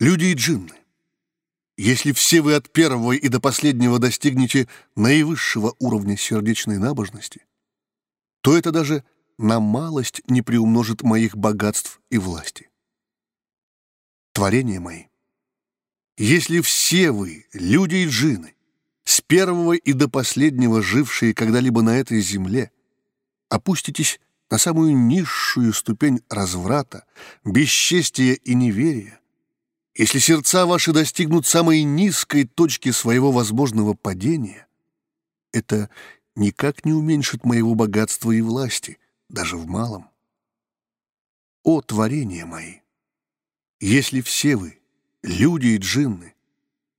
«Люди 0.00 0.24
и 0.24 0.34
джинны, 0.34 0.81
Если 1.76 2.12
все 2.12 2.42
вы 2.42 2.54
от 2.54 2.70
первого 2.70 3.12
и 3.12 3.28
до 3.28 3.40
последнего 3.40 3.98
достигнете 3.98 4.68
наивысшего 4.94 5.74
уровня 5.78 6.16
сердечной 6.16 6.78
набожности, 6.78 7.46
то 8.42 8.56
это 8.56 8.72
даже 8.72 9.04
на 9.38 9.58
малость 9.60 10.20
не 10.28 10.42
приумножит 10.42 11.02
моих 11.02 11.36
богатств 11.36 12.00
и 12.10 12.18
власти. 12.18 12.68
Творения 14.34 14.80
мои, 14.80 15.04
если 16.18 16.60
все 16.60 17.10
вы, 17.10 17.46
люди 17.52 17.96
и 17.96 18.06
джины, 18.06 18.54
с 19.04 19.20
первого 19.20 19.72
и 19.72 19.92
до 19.94 20.08
последнего 20.08 20.82
жившие 20.82 21.34
когда-либо 21.34 21.82
на 21.82 21.98
этой 21.98 22.20
земле, 22.20 22.70
опуститесь 23.48 24.20
на 24.50 24.58
самую 24.58 24.96
низшую 24.96 25.72
ступень 25.72 26.20
разврата, 26.28 27.06
бесчестия 27.44 28.34
и 28.34 28.54
неверия, 28.54 29.21
если 29.94 30.18
сердца 30.18 30.64
ваши 30.66 30.92
достигнут 30.92 31.46
самой 31.46 31.82
низкой 31.82 32.44
точки 32.44 32.90
своего 32.90 33.30
возможного 33.30 33.94
падения, 33.94 34.66
это 35.52 35.90
никак 36.34 36.84
не 36.84 36.92
уменьшит 36.92 37.44
моего 37.44 37.74
богатства 37.74 38.32
и 38.32 38.40
власти, 38.40 38.98
даже 39.28 39.56
в 39.56 39.66
малом. 39.66 40.08
О, 41.62 41.80
творения 41.82 42.46
мои! 42.46 42.76
Если 43.80 44.20
все 44.20 44.56
вы, 44.56 44.78
люди 45.22 45.68
и 45.68 45.78
джинны, 45.78 46.34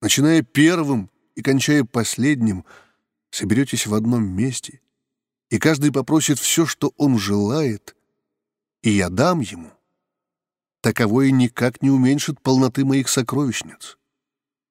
начиная 0.01 0.43
первым 0.43 1.09
и 1.35 1.41
кончая 1.41 1.83
последним, 1.83 2.65
соберетесь 3.31 3.87
в 3.87 3.93
одном 3.93 4.23
месте, 4.23 4.81
и 5.49 5.57
каждый 5.57 5.91
попросит 5.91 6.39
все, 6.39 6.65
что 6.65 6.93
он 6.97 7.17
желает, 7.17 7.95
и 8.83 8.91
я 8.91 9.09
дам 9.09 9.39
ему— 9.39 9.71
таковое 10.83 11.31
никак 11.31 11.81
не 11.81 11.89
уменьшит 11.89 12.41
полноты 12.41 12.83
моих 12.83 13.07
сокровищниц. 13.07 13.97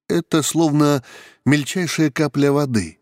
Это 0.09 0.43
словно 0.43 1.03
мельчайшая 1.47 2.11
капля 2.11 2.53
воды, 2.53 3.01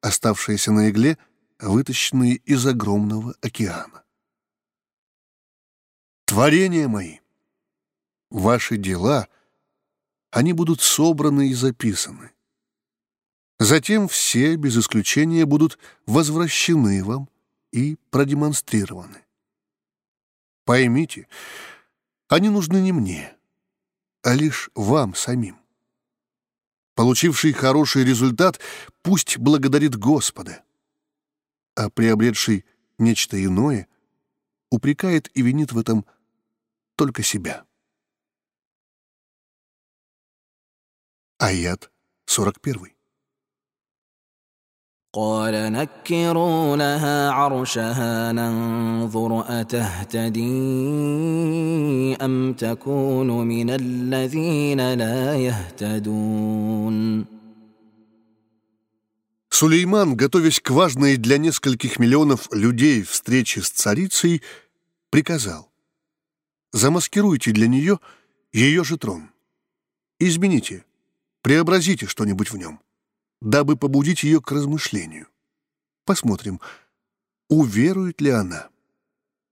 оставшаяся 0.00 0.72
на 0.72 0.88
игле, 0.88 1.18
вытащенные 1.60 2.36
из 2.36 2.66
огромного 2.66 3.34
океана. 3.42 4.04
Творения 6.24 6.88
мои, 6.88 7.18
ваши 8.30 8.78
дела, 8.78 9.28
они 10.30 10.54
будут 10.54 10.80
собраны 10.80 11.50
и 11.50 11.54
записаны. 11.54 12.32
Затем 13.58 14.08
все, 14.08 14.56
без 14.56 14.78
исключения, 14.78 15.44
будут 15.44 15.78
возвращены 16.06 17.04
вам 17.04 17.28
и 17.70 17.96
продемонстрированы. 18.10 19.24
Поймите, 20.64 21.28
они 22.28 22.48
нужны 22.48 22.78
не 22.78 22.92
мне, 22.92 23.36
а 24.22 24.34
лишь 24.34 24.70
вам 24.74 25.14
самим. 25.14 25.60
Получивший 26.94 27.52
хороший 27.52 28.04
результат 28.04 28.58
пусть 29.02 29.38
благодарит 29.38 29.96
Господа, 29.96 30.64
а 31.74 31.90
приобретший 31.90 32.64
нечто 32.98 33.42
иное 33.42 33.86
упрекает 34.70 35.30
и 35.36 35.42
винит 35.42 35.72
в 35.72 35.78
этом 35.78 36.06
только 36.96 37.22
себя. 37.22 37.66
Аят 41.38 41.92
41. 42.24 42.95
قال 45.15 45.73
نكروا 45.73 46.77
لها 46.77 47.31
عرشها 47.31 48.31
ننظر 48.31 49.43
أتهتدي 49.61 50.41
أم 52.15 52.53
تكون 52.53 53.47
من 53.47 53.69
الذين 53.69 54.93
لا 54.93 55.35
يهتدون 55.35 57.25
Сулейман, 59.53 60.15
готовясь 60.15 60.61
к 60.61 60.69
важной 60.71 61.17
для 61.17 61.37
нескольких 61.37 61.99
миллионов 61.99 62.47
людей 62.53 63.03
встрече 63.03 63.61
с 63.61 63.69
царицей, 63.69 64.41
приказал 65.09 65.69
«Замаскируйте 66.71 67.51
для 67.51 67.67
нее 67.67 67.99
ее 68.53 68.83
же 68.85 68.97
трон. 68.97 69.29
Измените, 70.19 70.85
преобразите 71.43 72.07
что-нибудь 72.07 72.49
в 72.49 72.57
нем 72.57 72.79
дабы 73.40 73.76
побудить 73.76 74.22
ее 74.22 74.40
к 74.40 74.50
размышлению. 74.50 75.28
Посмотрим, 76.04 76.60
уверует 77.48 78.20
ли 78.20 78.30
она, 78.30 78.70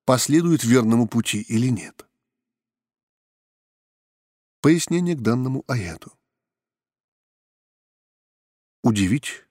последует 0.05 0.65
верному 0.65 1.09
пути 1.09 1.41
или 1.41 1.69
нет. 1.69 2.07
Пояснение 4.61 5.15
к 5.15 5.21
данному 5.21 5.65
аяту. 5.69 6.13
Удивить, 8.83 9.45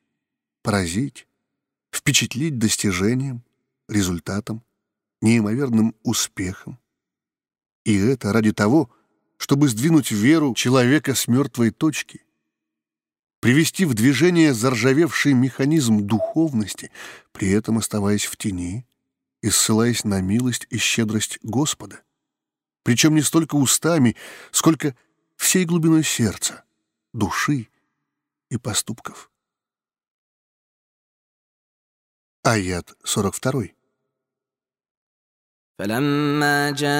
поразить, 0.61 1.27
впечатлить 1.91 2.57
достижением, 2.57 3.43
результатом, 3.87 4.63
неимоверным 5.21 5.95
успехом. 6.03 6.79
И 7.83 7.95
это 7.97 8.31
ради 8.31 8.53
того, 8.53 8.89
чтобы 9.37 9.67
сдвинуть 9.67 10.11
веру 10.11 10.53
человека 10.55 11.15
с 11.15 11.27
мертвой 11.27 11.71
точки— 11.71 12.25
привести 13.43 13.83
в 13.83 13.93
движение 13.93 14.53
заржавевший 14.53 15.33
механизм 15.33 16.07
духовности, 16.07 16.91
при 17.33 17.51
этом 17.51 17.77
оставаясь 17.77 18.23
в 18.23 18.37
тени 18.37 18.87
и 19.41 19.49
ссылаясь 19.49 20.05
на 20.05 20.21
милость 20.21 20.65
и 20.69 20.77
щедрость 20.77 21.39
Господа. 21.43 22.03
Причем 22.83 23.15
не 23.15 23.21
столько 23.21 23.55
устами, 23.55 24.15
сколько 24.53 24.95
всей 25.35 25.65
глубиной 25.65 26.05
сердца, 26.05 26.63
души 27.11 27.67
и 28.49 28.55
поступков. 28.55 29.29
Аят 32.43 32.95
42. 33.03 33.63
فلما 35.78 36.70
جاءت 36.70 36.94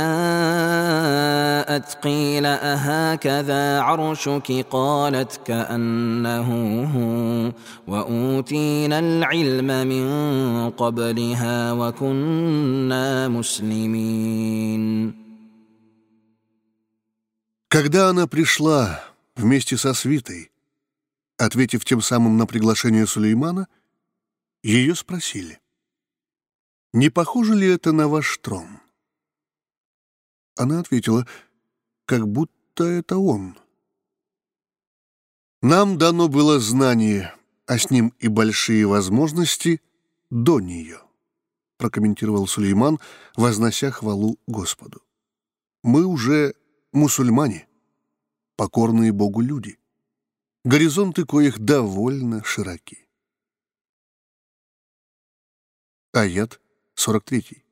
قيل 2.05 2.47
أهكذا 2.47 3.81
عرشك 3.81 4.67
قالت 4.71 5.41
كأنه 5.47 6.49
هو 6.95 7.53
وأوتينا 7.87 8.99
العلم 8.99 9.87
من 9.87 10.71
قبلها 10.71 11.73
وكنا 11.73 13.29
مسلمين 13.29 15.15
Когда 17.71 18.09
она 18.09 18.27
пришла 18.27 19.05
вместе 19.37 19.77
со 19.77 19.93
свитой, 19.93 20.51
ответив 21.37 21.85
тем 21.85 22.01
самым 22.01 22.39
на 22.39 22.47
приглашение 22.47 23.07
Сулеймана, 23.07 23.69
ее 24.63 24.95
спросили. 24.95 25.59
«Не 26.94 27.10
похоже 27.10 27.56
ли 27.56 27.68
это 27.68 27.92
на 27.92 28.08
ваш 28.08 28.38
трон?» 28.38 28.80
Она 30.56 30.80
ответила, 30.80 31.28
«Как 32.06 32.28
будто 32.28 32.84
это 32.84 33.18
он». 33.18 33.58
«Нам 35.64 35.98
дано 35.98 36.28
было 36.28 36.60
знание, 36.60 37.34
а 37.66 37.80
с 37.80 37.90
ним 37.90 38.14
и 38.20 38.28
большие 38.28 38.86
возможности 38.86 39.82
до 40.30 40.60
нее», 40.60 41.02
прокомментировал 41.78 42.46
Сулейман, 42.46 43.00
вознося 43.36 43.90
хвалу 43.90 44.38
Господу. 44.46 45.02
«Мы 45.82 46.06
уже 46.06 46.54
мусульмане, 46.92 47.68
покорные 48.56 49.12
Богу 49.12 49.42
люди, 49.42 49.80
горизонты 50.64 51.26
коих 51.26 51.58
довольно 51.58 52.44
широки». 52.44 53.08
Аят 56.12 56.60
43. 56.95 57.69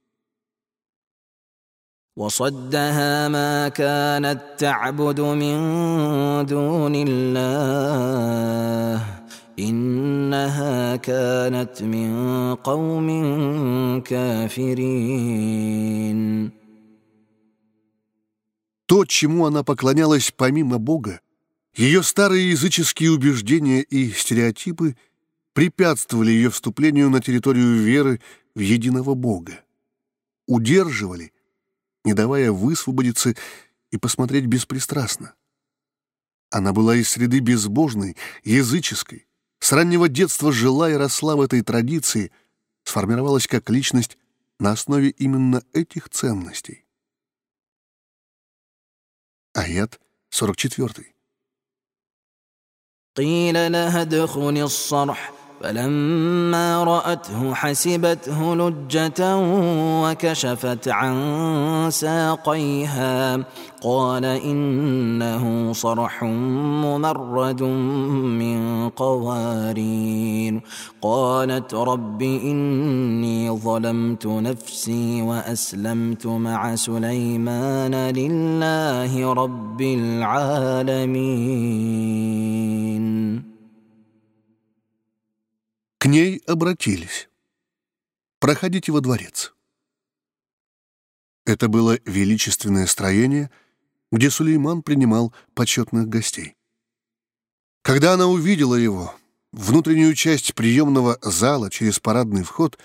وصدها 2.17 3.29
ما 3.29 3.69
كانت 3.69 4.43
تعبد 4.59 5.21
من 5.21 5.57
دون 6.47 6.95
الله 7.09 7.97
انها 9.59 10.97
كانت 10.97 11.83
من 11.83 12.55
قوم 12.55 13.09
كافرين 14.01 15.67
То, 18.89 19.05
чему 19.05 19.47
она 19.47 19.65
поклонялась 19.65 20.31
помимо 20.31 20.79
Бога, 20.79 21.21
ее 21.75 22.05
старые 22.05 22.51
языческие 22.51 23.11
убеждения 23.11 23.83
и 23.83 24.11
стереотипы 24.11 24.97
препятствовали 25.55 26.31
ее 26.31 26.51
вступлению 26.51 27.11
на 27.11 27.21
территорию 27.21 27.83
веры 27.83 28.21
в 28.55 28.61
единого 28.61 29.15
Бога, 29.15 29.65
удерживали, 30.47 31.33
не 32.05 32.15
давая 32.15 32.53
высвободиться 32.53 33.35
и 33.91 33.97
посмотреть 33.99 34.47
беспристрастно. 34.47 35.35
Она 36.51 36.73
была 36.73 36.97
из 36.97 37.09
среды 37.11 37.41
безбожной, 37.41 38.17
языческой, 38.45 39.27
с 39.59 39.73
раннего 39.73 40.09
детства 40.09 40.53
жила 40.53 40.91
и 40.91 40.95
росла 40.95 41.37
в 41.37 41.41
этой 41.41 41.62
традиции, 41.62 42.31
сформировалась 42.85 43.47
как 43.47 43.69
личность 43.71 44.17
на 44.59 44.73
основе 44.73 45.11
именно 45.11 45.62
этих 45.73 46.09
ценностей. 46.09 46.85
Аят 49.55 50.01
44. 50.31 51.17
قيل 53.17 53.73
لها 53.73 54.03
ادخل 54.03 54.59
الصرح 54.59 55.33
فلما 55.63 56.84
رأته 56.84 57.54
حسبته 57.54 58.56
لجة 58.56 59.38
وكشفت 60.04 60.88
عن 60.88 61.15
ساقيها. 61.89 63.43
قال 63.84 64.26
إنه 64.26 65.74
صرح 65.74 66.24
ممرد 66.24 67.63
من 67.63 68.89
قوارير. 68.89 70.62
قالت 71.02 71.74
رب 71.74 72.21
إني 72.21 73.52
ظلمت 73.52 74.28
نفسي 74.28 75.21
وأسلمت 75.21 76.28
مع 76.28 76.76
سليمان 76.76 77.95
لله 77.95 79.34
رب 79.34 79.82
العالمين. 79.82 80.91
К 86.02 86.08
ней 86.08 86.42
обратились. 86.48 87.30
«Проходите 88.40 88.92
во 88.92 89.02
дворец». 89.02 89.54
Это 91.46 91.68
было 91.68 92.00
величественное 92.06 92.88
строение, 92.88 93.52
где 94.12 94.32
Сулейман 94.32 94.82
принимал 94.82 95.32
почетных 95.54 96.08
гостей. 96.08 96.56
Когда 97.84 98.14
она 98.14 98.26
увидела 98.26 98.74
его, 98.74 99.14
внутреннюю 99.52 100.16
часть 100.16 100.56
приемного 100.56 101.20
зала 101.22 101.70
через 101.70 102.00
парадный 102.00 102.42
вход, 102.42 102.80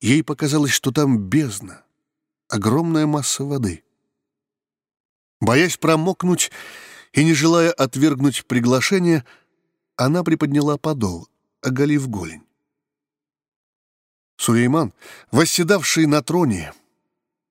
ей 0.00 0.24
показалось, 0.24 0.72
что 0.72 0.90
там 0.90 1.16
бездна, 1.16 1.84
огромная 2.48 3.06
масса 3.06 3.44
воды. 3.44 3.84
Боясь 5.40 5.76
промокнуть 5.76 6.50
и 7.12 7.22
не 7.22 7.32
желая 7.32 7.70
отвергнуть 7.70 8.44
приглашение, 8.46 9.24
она 9.94 10.24
приподняла 10.24 10.78
подол, 10.78 11.28
оголив 11.64 12.08
голень. 12.08 12.42
Сулейман, 14.36 14.92
восседавший 15.30 16.06
на 16.06 16.22
троне 16.22 16.72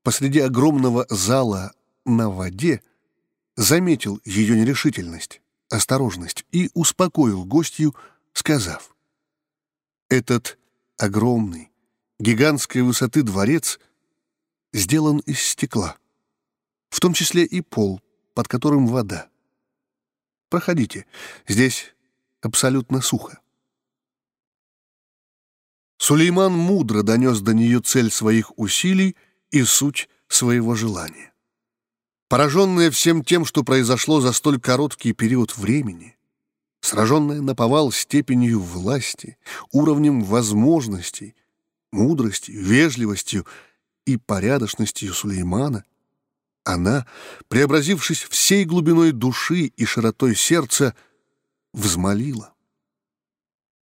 посреди 0.03 0.39
огромного 0.39 1.05
зала 1.09 1.73
на 2.05 2.29
воде, 2.29 2.81
заметил 3.55 4.19
ее 4.25 4.59
нерешительность, 4.59 5.41
осторожность 5.69 6.45
и 6.51 6.69
успокоил 6.73 7.45
гостью, 7.45 7.95
сказав, 8.33 8.95
«Этот 10.09 10.57
огромный, 10.97 11.71
гигантской 12.19 12.81
высоты 12.81 13.23
дворец 13.23 13.79
сделан 14.73 15.19
из 15.19 15.39
стекла, 15.39 15.97
в 16.89 16.99
том 16.99 17.13
числе 17.13 17.45
и 17.45 17.61
пол, 17.61 18.01
под 18.33 18.47
которым 18.47 18.87
вода. 18.87 19.29
Проходите, 20.49 21.05
здесь 21.47 21.95
абсолютно 22.41 23.01
сухо. 23.01 23.39
Сулейман 26.03 26.51
мудро 26.51 27.01
донес 27.01 27.39
до 27.39 27.53
нее 27.53 27.79
цель 27.79 28.11
своих 28.11 28.51
усилий 28.59 29.15
и 29.51 29.63
суть 29.63 30.09
своего 30.27 30.75
желания. 30.75 31.31
Пораженная 32.27 32.91
всем 32.91 33.23
тем, 33.23 33.45
что 33.45 33.63
произошло 33.63 34.19
за 34.19 34.33
столь 34.33 34.59
короткий 34.59 35.13
период 35.13 35.55
времени, 35.55 36.17
сраженная 36.81 37.39
наповал 37.39 37.93
степенью 37.93 38.59
власти, 38.59 39.37
уровнем 39.71 40.23
возможностей, 40.23 41.37
мудростью, 41.93 42.61
вежливостью 42.61 43.47
и 44.05 44.17
порядочностью 44.17 45.13
Сулеймана, 45.13 45.85
она, 46.65 47.07
преобразившись 47.47 48.23
всей 48.23 48.65
глубиной 48.65 49.13
души 49.13 49.67
и 49.67 49.85
широтой 49.85 50.35
сердца, 50.35 50.97
взмолила. 51.71 52.53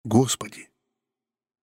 «Господи, 0.03 0.70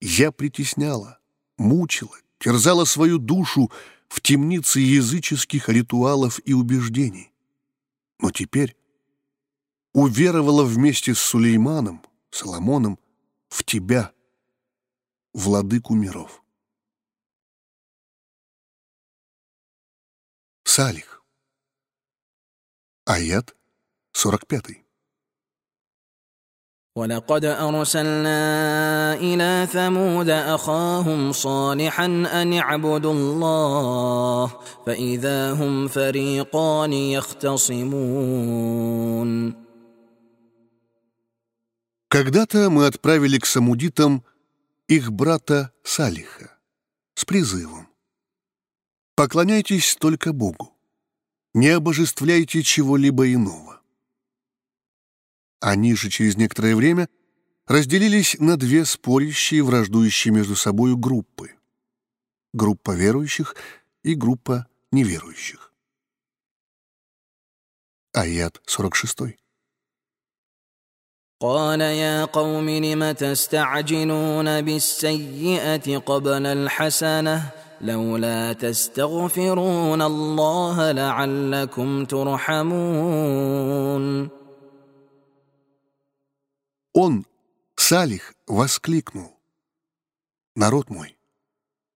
я 0.00 0.32
притесняла, 0.32 1.18
мучила, 1.56 2.16
терзала 2.38 2.84
свою 2.84 3.18
душу 3.18 3.70
в 4.08 4.20
темнице 4.20 4.80
языческих 4.80 5.68
ритуалов 5.68 6.40
и 6.44 6.52
убеждений. 6.52 7.32
Но 8.18 8.30
теперь 8.30 8.76
уверовала 9.92 10.64
вместе 10.64 11.14
с 11.14 11.18
Сулейманом, 11.18 12.02
Соломоном, 12.30 12.98
в 13.48 13.64
тебя, 13.64 14.12
владыку 15.32 15.94
миров. 15.94 16.42
Салих. 20.64 21.22
Аят 23.04 23.56
45. 24.12 24.87
ولقد 26.95 27.45
أرسلنا 27.45 29.13
إلى 29.13 29.67
ثمود 29.71 30.29
أخاهم 30.29 31.31
صالحا 31.31 32.05
أن 32.05 32.53
اعبدوا 32.53 33.13
الله 33.13 34.51
فإذا 34.85 35.51
هم 35.53 35.87
فريقان 35.87 36.93
يختصمون 37.73 38.53
Когда-то 42.09 42.69
мы 42.69 42.85
отправили 42.85 43.39
к 43.39 43.47
самудитам 43.47 44.23
их 44.87 45.11
брата 45.11 45.71
Салиха 45.83 46.51
с 47.15 47.25
призывом 47.25 47.87
«Поклоняйтесь 49.15 49.95
только 49.95 50.31
Богу, 50.31 50.77
не 51.55 51.69
обожествляйте 51.69 52.61
чего-либо 52.61 53.33
иного». 53.33 53.76
Они 55.59 55.95
же 55.95 56.09
через 56.09 56.35
некоторое 56.37 56.75
время 56.75 57.07
разделились 57.67 58.35
на 58.39 58.57
две 58.57 58.85
спорящие, 58.85 59.63
враждующие 59.63 60.33
между 60.33 60.55
собой 60.55 60.95
группы. 60.95 61.51
Группа 62.53 62.91
верующих 62.91 63.55
и 64.03 64.13
группа 64.15 64.67
неверующих. 64.91 65.71
Аят 68.13 68.61
46. 68.65 69.37
قال 71.41 71.81
يا 71.81 72.25
قوم 72.25 72.69
لم 72.69 73.11
تستعجلون 73.11 74.61
بالسيئة 74.61 75.97
قبل 75.97 76.45
الحسنة 76.45 77.51
لولا 77.81 78.53
تستغفرون 78.53 80.01
الله 80.01 80.91
لعلكم 80.91 82.05
ترحمون 82.05 83.23
он, 86.92 87.26
Салих, 87.76 88.34
воскликнул. 88.46 89.38
«Народ 90.56 90.90
мой, 90.90 91.16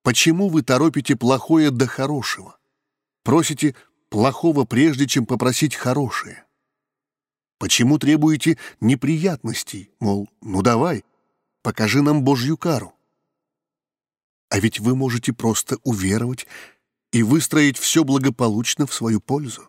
почему 0.02 0.48
вы 0.48 0.62
торопите 0.62 1.16
плохое 1.16 1.70
до 1.70 1.86
хорошего? 1.86 2.58
Просите 3.24 3.74
плохого 4.08 4.64
прежде, 4.64 5.06
чем 5.06 5.26
попросить 5.26 5.74
хорошее? 5.74 6.44
Почему 7.58 7.98
требуете 7.98 8.58
неприятностей, 8.80 9.90
мол, 9.98 10.28
ну 10.40 10.62
давай, 10.62 11.04
покажи 11.62 12.02
нам 12.02 12.22
Божью 12.22 12.56
кару? 12.56 12.94
А 14.50 14.60
ведь 14.60 14.78
вы 14.78 14.94
можете 14.94 15.32
просто 15.32 15.78
уверовать 15.82 16.46
и 17.10 17.22
выстроить 17.22 17.78
все 17.78 18.04
благополучно 18.04 18.86
в 18.86 18.94
свою 18.94 19.20
пользу. 19.20 19.68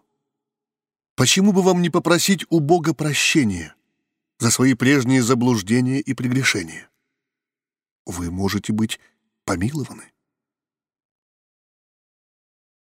Почему 1.15 1.53
бы 1.53 1.61
вам 1.61 1.81
не 1.81 1.89
попросить 1.89 2.45
у 2.49 2.59
Бога 2.59 2.93
прощения?» 2.93 3.75
за 4.38 4.50
свои 4.50 4.74
прежние 4.74 5.22
заблуждения 5.22 6.00
и 6.00 6.14
прегрешения. 6.14 6.88
Вы 8.06 8.30
можете 8.30 8.72
быть 8.72 9.00
помилованы. 9.44 10.12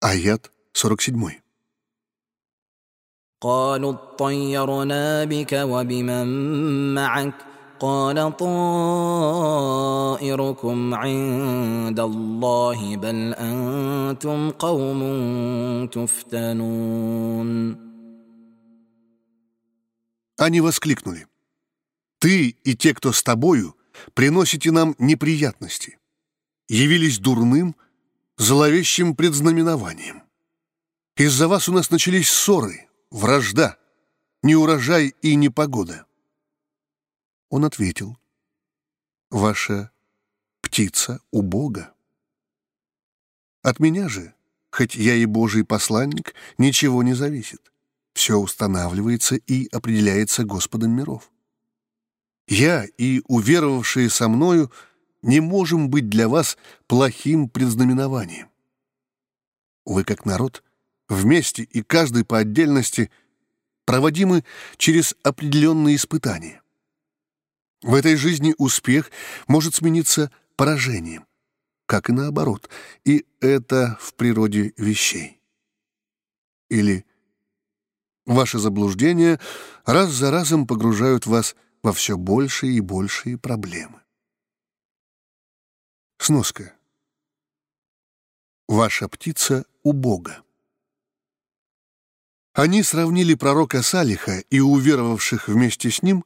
Аят 0.02 0.52
47. 0.74 1.42
قالوا 3.42 3.94
اطيرنا 3.94 5.26
بك 5.26 5.54
وبمن 5.54 6.28
معك 6.94 7.34
قال 7.80 8.38
طائركم 8.38 9.18
عند 10.94 12.00
الله 12.00 12.98
بل 12.98 13.34
انتم 13.34 14.50
قوم 14.50 15.02
تفتنون 15.88 17.78
Они 20.40 20.62
воскликнули. 20.62 21.26
Ты 22.23 22.51
и 22.63 22.77
те, 22.77 22.95
кто 22.95 23.11
с 23.11 23.21
тобою, 23.25 23.77
приносите 24.15 24.71
нам 24.71 24.95
неприятности. 25.01 25.99
Явились 26.69 27.19
дурным, 27.19 27.75
зловещим 28.37 29.17
предзнаменованием. 29.17 30.23
Из-за 31.17 31.49
вас 31.49 31.69
у 31.69 31.73
нас 31.73 31.91
начались 31.91 32.31
ссоры, 32.31 32.89
вражда, 33.11 33.77
неурожай 34.45 35.17
и 35.21 35.35
непогода. 35.35 36.07
Он 37.51 37.65
ответил, 37.65 38.17
«Ваша 39.33 39.91
птица 40.61 41.21
у 41.33 41.43
Бога. 41.43 41.93
От 43.63 43.81
меня 43.81 44.09
же, 44.09 44.33
хоть 44.71 44.95
я 44.95 45.17
и 45.17 45.25
Божий 45.25 45.65
посланник, 45.65 46.37
ничего 46.57 47.03
не 47.03 47.15
зависит. 47.15 47.73
Все 48.15 48.37
устанавливается 48.37 49.35
и 49.35 49.67
определяется 49.73 50.45
Господом 50.45 50.93
миров. 50.93 51.32
Я 52.47 52.85
и 52.99 53.23
уверовавшие 53.29 54.11
со 54.11 54.29
мною 54.29 54.71
не 55.23 55.41
можем 55.41 55.89
быть 55.89 56.09
для 56.09 56.29
вас 56.29 56.59
плохим 56.87 57.49
предзнаменованием. 57.49 58.49
Вы, 59.85 60.05
как 60.05 60.25
народ, 60.25 60.63
вместе 61.09 61.63
и 61.63 61.83
каждый 61.83 62.25
по 62.25 62.39
отдельности 62.39 63.11
проводимы 63.85 64.45
через 64.77 65.15
определенные 65.23 65.97
испытания. 65.97 66.63
В 67.83 67.95
этой 67.95 68.17
жизни 68.17 68.55
успех 68.59 69.11
может 69.49 69.75
смениться 69.75 70.31
поражением, 70.57 71.27
как 71.87 72.11
и 72.11 72.13
наоборот, 72.13 72.71
и 73.05 73.27
это 73.41 73.99
в 74.01 74.15
природе 74.15 74.73
вещей. 74.77 75.41
Или 76.69 77.05
ваши 78.25 78.59
заблуждения 78.59 79.41
раз 79.85 80.11
за 80.11 80.31
разом 80.31 80.67
погружают 80.67 81.27
вас 81.27 81.57
во 81.83 81.93
все 81.93 82.17
большие 82.17 82.75
и 82.75 82.81
большие 82.81 83.37
проблемы. 83.37 84.01
Сноска. 86.19 86.75
Ваша 88.69 89.09
птица 89.09 89.67
у 89.83 89.93
Бога. 89.93 90.43
Они 92.55 92.83
сравнили 92.83 93.35
пророка 93.35 93.83
Салиха 93.83 94.39
и 94.51 94.61
уверовавших 94.61 95.49
вместе 95.49 95.91
с 95.91 96.03
ним 96.03 96.25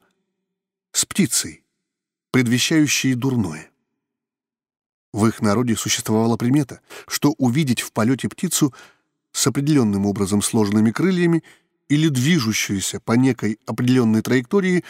с 0.93 1.07
птицей, 1.07 1.65
предвещающей 2.33 3.15
дурное. 3.15 3.71
В 5.13 5.27
их 5.27 5.41
народе 5.41 5.77
существовала 5.77 6.37
примета, 6.37 6.81
что 7.09 7.33
увидеть 7.39 7.81
в 7.81 7.93
полете 7.93 8.29
птицу 8.29 8.75
с 9.33 9.47
определенным 9.47 10.05
образом 10.05 10.43
сложенными 10.43 10.91
крыльями 10.91 11.43
или 11.89 12.09
движущуюся 12.09 13.01
по 13.01 13.13
некой 13.13 13.59
определенной 13.65 14.21
траектории 14.21 14.85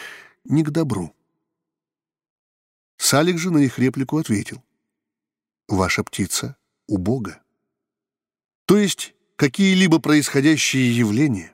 не 0.49 0.63
к 0.63 0.69
добру. 0.69 1.13
Салих 2.97 3.37
же 3.37 3.51
на 3.51 3.59
их 3.59 3.79
реплику 3.79 4.17
ответил 4.17 4.63
ваша 5.67 6.03
птица 6.03 6.55
у 6.87 6.97
Бога. 6.97 7.41
То 8.65 8.77
есть 8.77 9.13
какие-либо 9.35 9.99
происходящие 9.99 10.95
явления, 10.95 11.53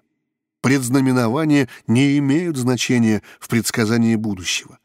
предзнаменования 0.61 1.69
не 1.87 2.17
имеют 2.19 2.57
значения 2.57 3.21
в 3.39 3.49
предсказании 3.49 4.15
будущего. 4.15 4.79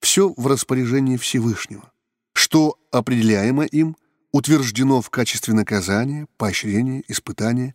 Все 0.00 0.34
в 0.36 0.46
распоряжении 0.46 1.16
Всевышнего. 1.16 1.92
Что 2.34 2.78
определяемо 2.90 3.64
им, 3.64 3.96
утверждено 4.32 5.00
в 5.00 5.10
качестве 5.10 5.54
наказания, 5.54 6.26
поощрения, 6.36 7.04
испытания, 7.06 7.74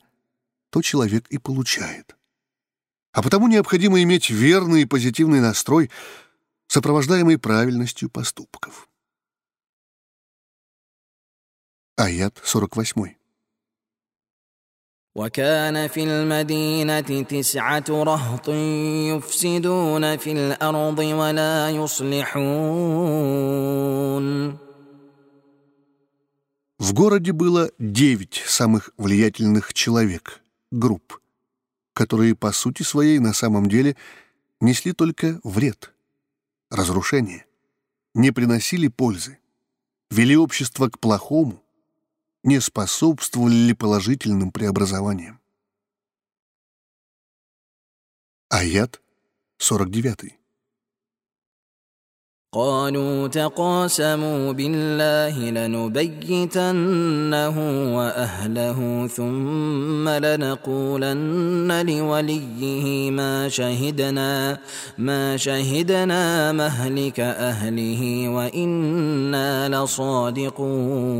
то 0.69 0.81
человек 0.81 1.27
и 1.29 1.37
получает. 1.37 2.16
А 3.16 3.22
потому 3.22 3.46
необходимо 3.48 4.02
иметь 4.02 4.30
верный 4.30 4.82
и 4.82 4.86
позитивный 4.86 5.40
настрой, 5.40 5.90
сопровождаемый 6.66 7.38
правильностью 7.38 8.08
поступков. 8.08 8.88
Аят 11.96 12.40
48. 12.42 13.16
وكان 15.14 15.88
في 15.88 16.04
المدينة 16.04 17.22
تسعة 17.22 17.84
رهط 17.90 18.48
يفسدون 18.48 20.16
في 20.16 20.32
الأرض 20.32 20.98
ولا 20.98 21.70
يصلحون 21.70 23.12
В 26.78 26.94
городе 26.94 27.32
было 27.32 27.70
девять 27.78 28.42
самых 28.44 28.90
влиятельных 28.96 29.72
человек, 29.72 30.40
групп, 30.72 31.20
которые 31.97 32.35
по 32.35 32.51
сути 32.51 32.83
своей 32.83 33.17
на 33.17 33.33
самом 33.33 33.67
деле 33.67 33.97
несли 34.61 34.93
только 34.93 35.41
вред, 35.43 35.95
разрушение, 36.69 37.47
не 38.13 38.29
приносили 38.29 38.87
пользы, 38.87 39.39
вели 40.11 40.37
общество 40.37 40.89
к 40.89 40.99
плохому, 40.99 41.63
не 42.43 42.61
способствовали 42.61 43.55
ли 43.55 43.73
положительным 43.73 44.51
преобразованиям. 44.51 45.41
Аят 48.49 49.01
49. 49.57 50.37
قالوا 52.54 53.28
تقاسموا 53.28 54.52
بالله 54.52 55.50
لنبيتنه 55.50 56.66
واهله 57.96 59.06
ثم 59.06 60.08
لنقولن 60.08 61.86
لوليه 61.86 63.10
ما 63.10 63.48
شهدنا 63.48 64.58
ما 64.98 65.36
شهدنا 65.36 66.52
مهلك 66.52 67.20
اهله 67.20 68.28
وانا 68.28 69.68
لصادقون 69.68 71.12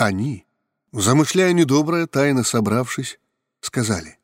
Они, 0.00 0.46
замышляя 0.92 1.52
недоброе, 1.52 2.06
тайно 2.06 2.44
собравшись, 2.44 3.18
сказали, 3.60 4.18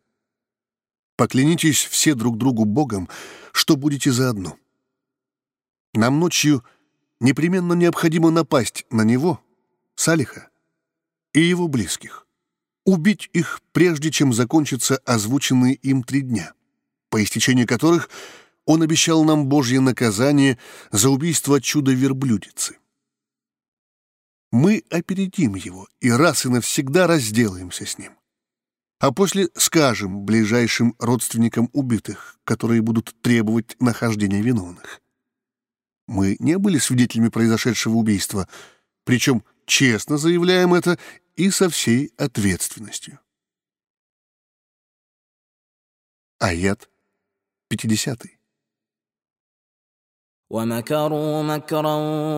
«Поклянитесь 1.20 1.84
все 1.84 2.16
друг 2.16 2.38
другу 2.38 2.64
Богом, 2.64 3.10
что 3.52 3.76
будете 3.76 4.10
заодно. 4.10 4.56
Нам 5.94 6.18
ночью 6.18 6.64
непременно 7.20 7.74
необходимо 7.74 8.30
напасть 8.30 8.86
на 8.90 9.02
него, 9.02 9.42
Салиха, 9.96 10.48
и 11.34 11.42
его 11.42 11.68
близких, 11.68 12.26
убить 12.86 13.30
их, 13.34 13.60
прежде 13.74 14.12
чем 14.12 14.32
закончатся 14.32 14.96
озвученные 15.04 15.74
им 15.74 16.04
три 16.04 16.22
дня, 16.22 16.54
по 17.10 17.22
истечении 17.22 17.66
которых 17.66 18.10
он 18.64 18.82
обещал 18.82 19.26
нам 19.26 19.48
Божье 19.48 19.82
наказание 19.82 20.58
за 20.92 21.10
убийство 21.10 21.60
чудо-верблюдицы 21.60 22.78
мы 24.52 24.84
опередим 24.90 25.56
его 25.56 25.88
и 26.00 26.10
раз 26.10 26.46
и 26.46 26.50
навсегда 26.50 27.08
разделаемся 27.08 27.86
с 27.86 27.98
ним 27.98 28.19
А 29.01 29.13
после 29.13 29.49
скажем 29.55 30.25
ближайшим 30.25 30.95
родственникам 30.99 31.69
убитых, 31.73 32.39
которые 32.45 32.81
будут 32.81 33.15
требовать 33.21 33.77
нахождения 33.81 34.41
виновных. 34.41 35.01
Мы 36.07 36.37
не 36.39 36.59
были 36.59 36.79
свидетелями 36.79 37.29
произошедшего 37.29 37.95
убийства, 37.95 38.49
причем 39.05 39.45
честно 39.67 40.17
заявляем 40.17 40.75
это 40.75 40.99
и 41.37 41.51
со 41.51 41.69
всей 41.69 42.13
ответственностью. 42.17 43.19
Аят 46.39 46.89
50. 47.69 48.27
ومكروا 50.51 51.43
مكرا 51.43 51.95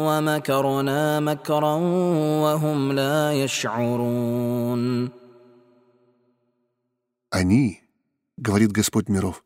ومكرنا 0.08 1.20
مكرا 1.20 1.74
وهم 2.42 2.92
لا 2.92 3.32
يشعرون 3.32 4.89
они, 7.41 7.81
говорит 8.37 8.71
Господь 8.71 9.09
миров, 9.09 9.43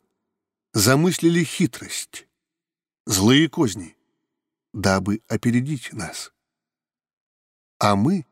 замыслили 0.74 1.46
хитрость, 1.46 2.28
злые 3.06 3.48
козни, 3.48 3.96
дабы 4.74 5.22
опередить 5.30 5.94
нас. 5.94 6.34
А 7.80 7.96
мы 7.96 8.26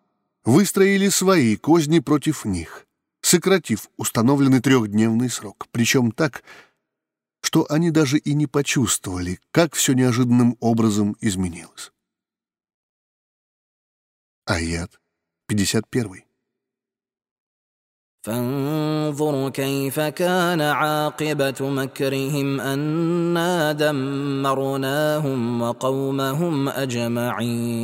выстроили 0.43 1.07
свои 1.07 1.55
козни 1.55 1.99
против 1.99 2.43
них, 2.43 2.85
сократив 3.21 3.89
установленный 3.95 4.59
трехдневный 4.59 5.29
срок, 5.29 5.69
причем 5.71 6.11
так, 6.11 6.43
что 7.39 7.65
они 7.71 7.89
даже 7.89 8.17
и 8.17 8.33
не 8.33 8.47
почувствовали, 8.47 9.39
как 9.51 9.75
все 9.75 9.93
неожиданным 9.93 10.57
образом 10.59 11.15
изменилось. 11.21 11.93
Аят 14.43 14.99
51. 15.47 16.32
فانظر 18.22 19.50
كيف 19.50 20.00
كان 20.00 20.60
عاقبة 20.60 21.54
مكرهم 21.60 22.60
أنا 22.60 23.72
دمرناهم 23.72 25.62
وقومهم 25.62 26.68
أجمعين 26.68 27.78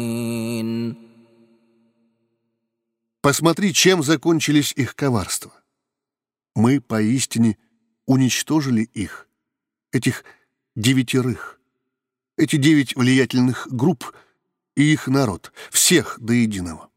Посмотри, 3.22 3.72
чем 3.72 4.02
закончились 4.02 4.72
их 4.76 4.94
коварства. 4.94 5.50
Мы 6.54 6.82
поистине 6.82 7.56
уничтожили 8.04 8.82
их 8.92 9.26
этих 9.92 10.24
девятерых, 10.76 11.58
эти 12.36 12.56
девять 12.56 12.94
влиятельных 12.94 13.66
групп 13.70 14.14
и 14.76 14.92
их 14.92 15.06
народ, 15.08 15.52
всех 15.70 16.18
до 16.20 16.34
единого. 16.34 16.87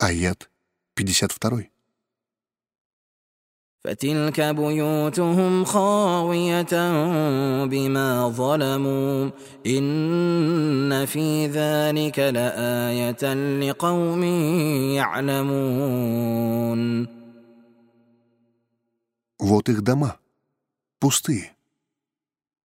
Аят 0.00 0.50
52. 0.96 1.70
فتلك 3.84 4.40
بيوتهم 4.40 5.64
خاوية 5.64 6.74
بما 7.64 8.28
ظلموا 8.28 9.30
إن 9.66 11.06
في 11.06 11.46
ذلك 11.46 12.18
لآية 12.18 13.34
لقوم 13.60 14.22
يعلمون 14.94 16.40
Вот 19.42 19.70
их 19.70 19.80
дома. 19.82 20.18
Пустые. 21.00 21.56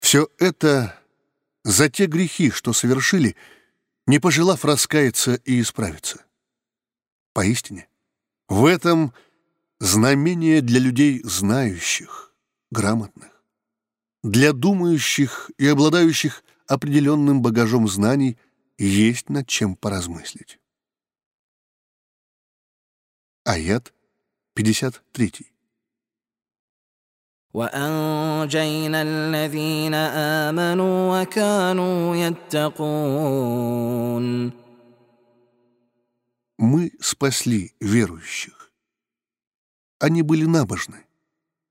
Все 0.01 0.29
это 0.39 0.99
за 1.65 1.91
те 1.91 2.07
грехи, 2.07 2.51
что 2.51 2.73
совершили, 2.73 3.37
не 4.07 4.19
пожелав 4.19 4.65
раскаяться 4.65 5.35
и 5.45 5.61
исправиться. 5.61 6.25
Поистине, 7.37 7.89
в 8.49 8.67
этом 8.67 9.13
знамение 9.81 10.61
для 10.61 10.81
людей 10.81 11.23
знающих, 11.25 12.35
грамотных, 12.71 13.43
для 14.23 14.53
думающих 14.53 15.51
и 15.59 15.67
обладающих 15.67 16.45
определенным 16.67 17.43
багажом 17.43 17.89
знаний 17.89 18.37
есть 18.79 19.29
над 19.31 19.49
чем 19.49 19.77
поразмыслить. 19.77 20.59
Аят 23.45 23.93
53. 24.55 25.53
وأنجينا 27.55 29.03
الذين 29.03 29.95
آمنوا 29.95 31.23
وكانوا 31.23 32.17
يتقون 32.17 33.73
мы 36.58 36.92
спасли 37.00 37.76
верующих. 37.80 38.72
Они 40.00 40.24
были 40.24 40.46
набожны, 40.46 41.06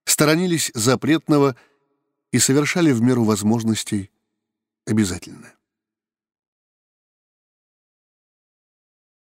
сторонились 0.05 0.71
запретного 0.75 1.57
и 2.33 2.39
совершали 2.39 2.93
в 2.93 3.03
меру 3.03 3.25
возможностей 3.25 4.11
обязательно. 4.87 5.56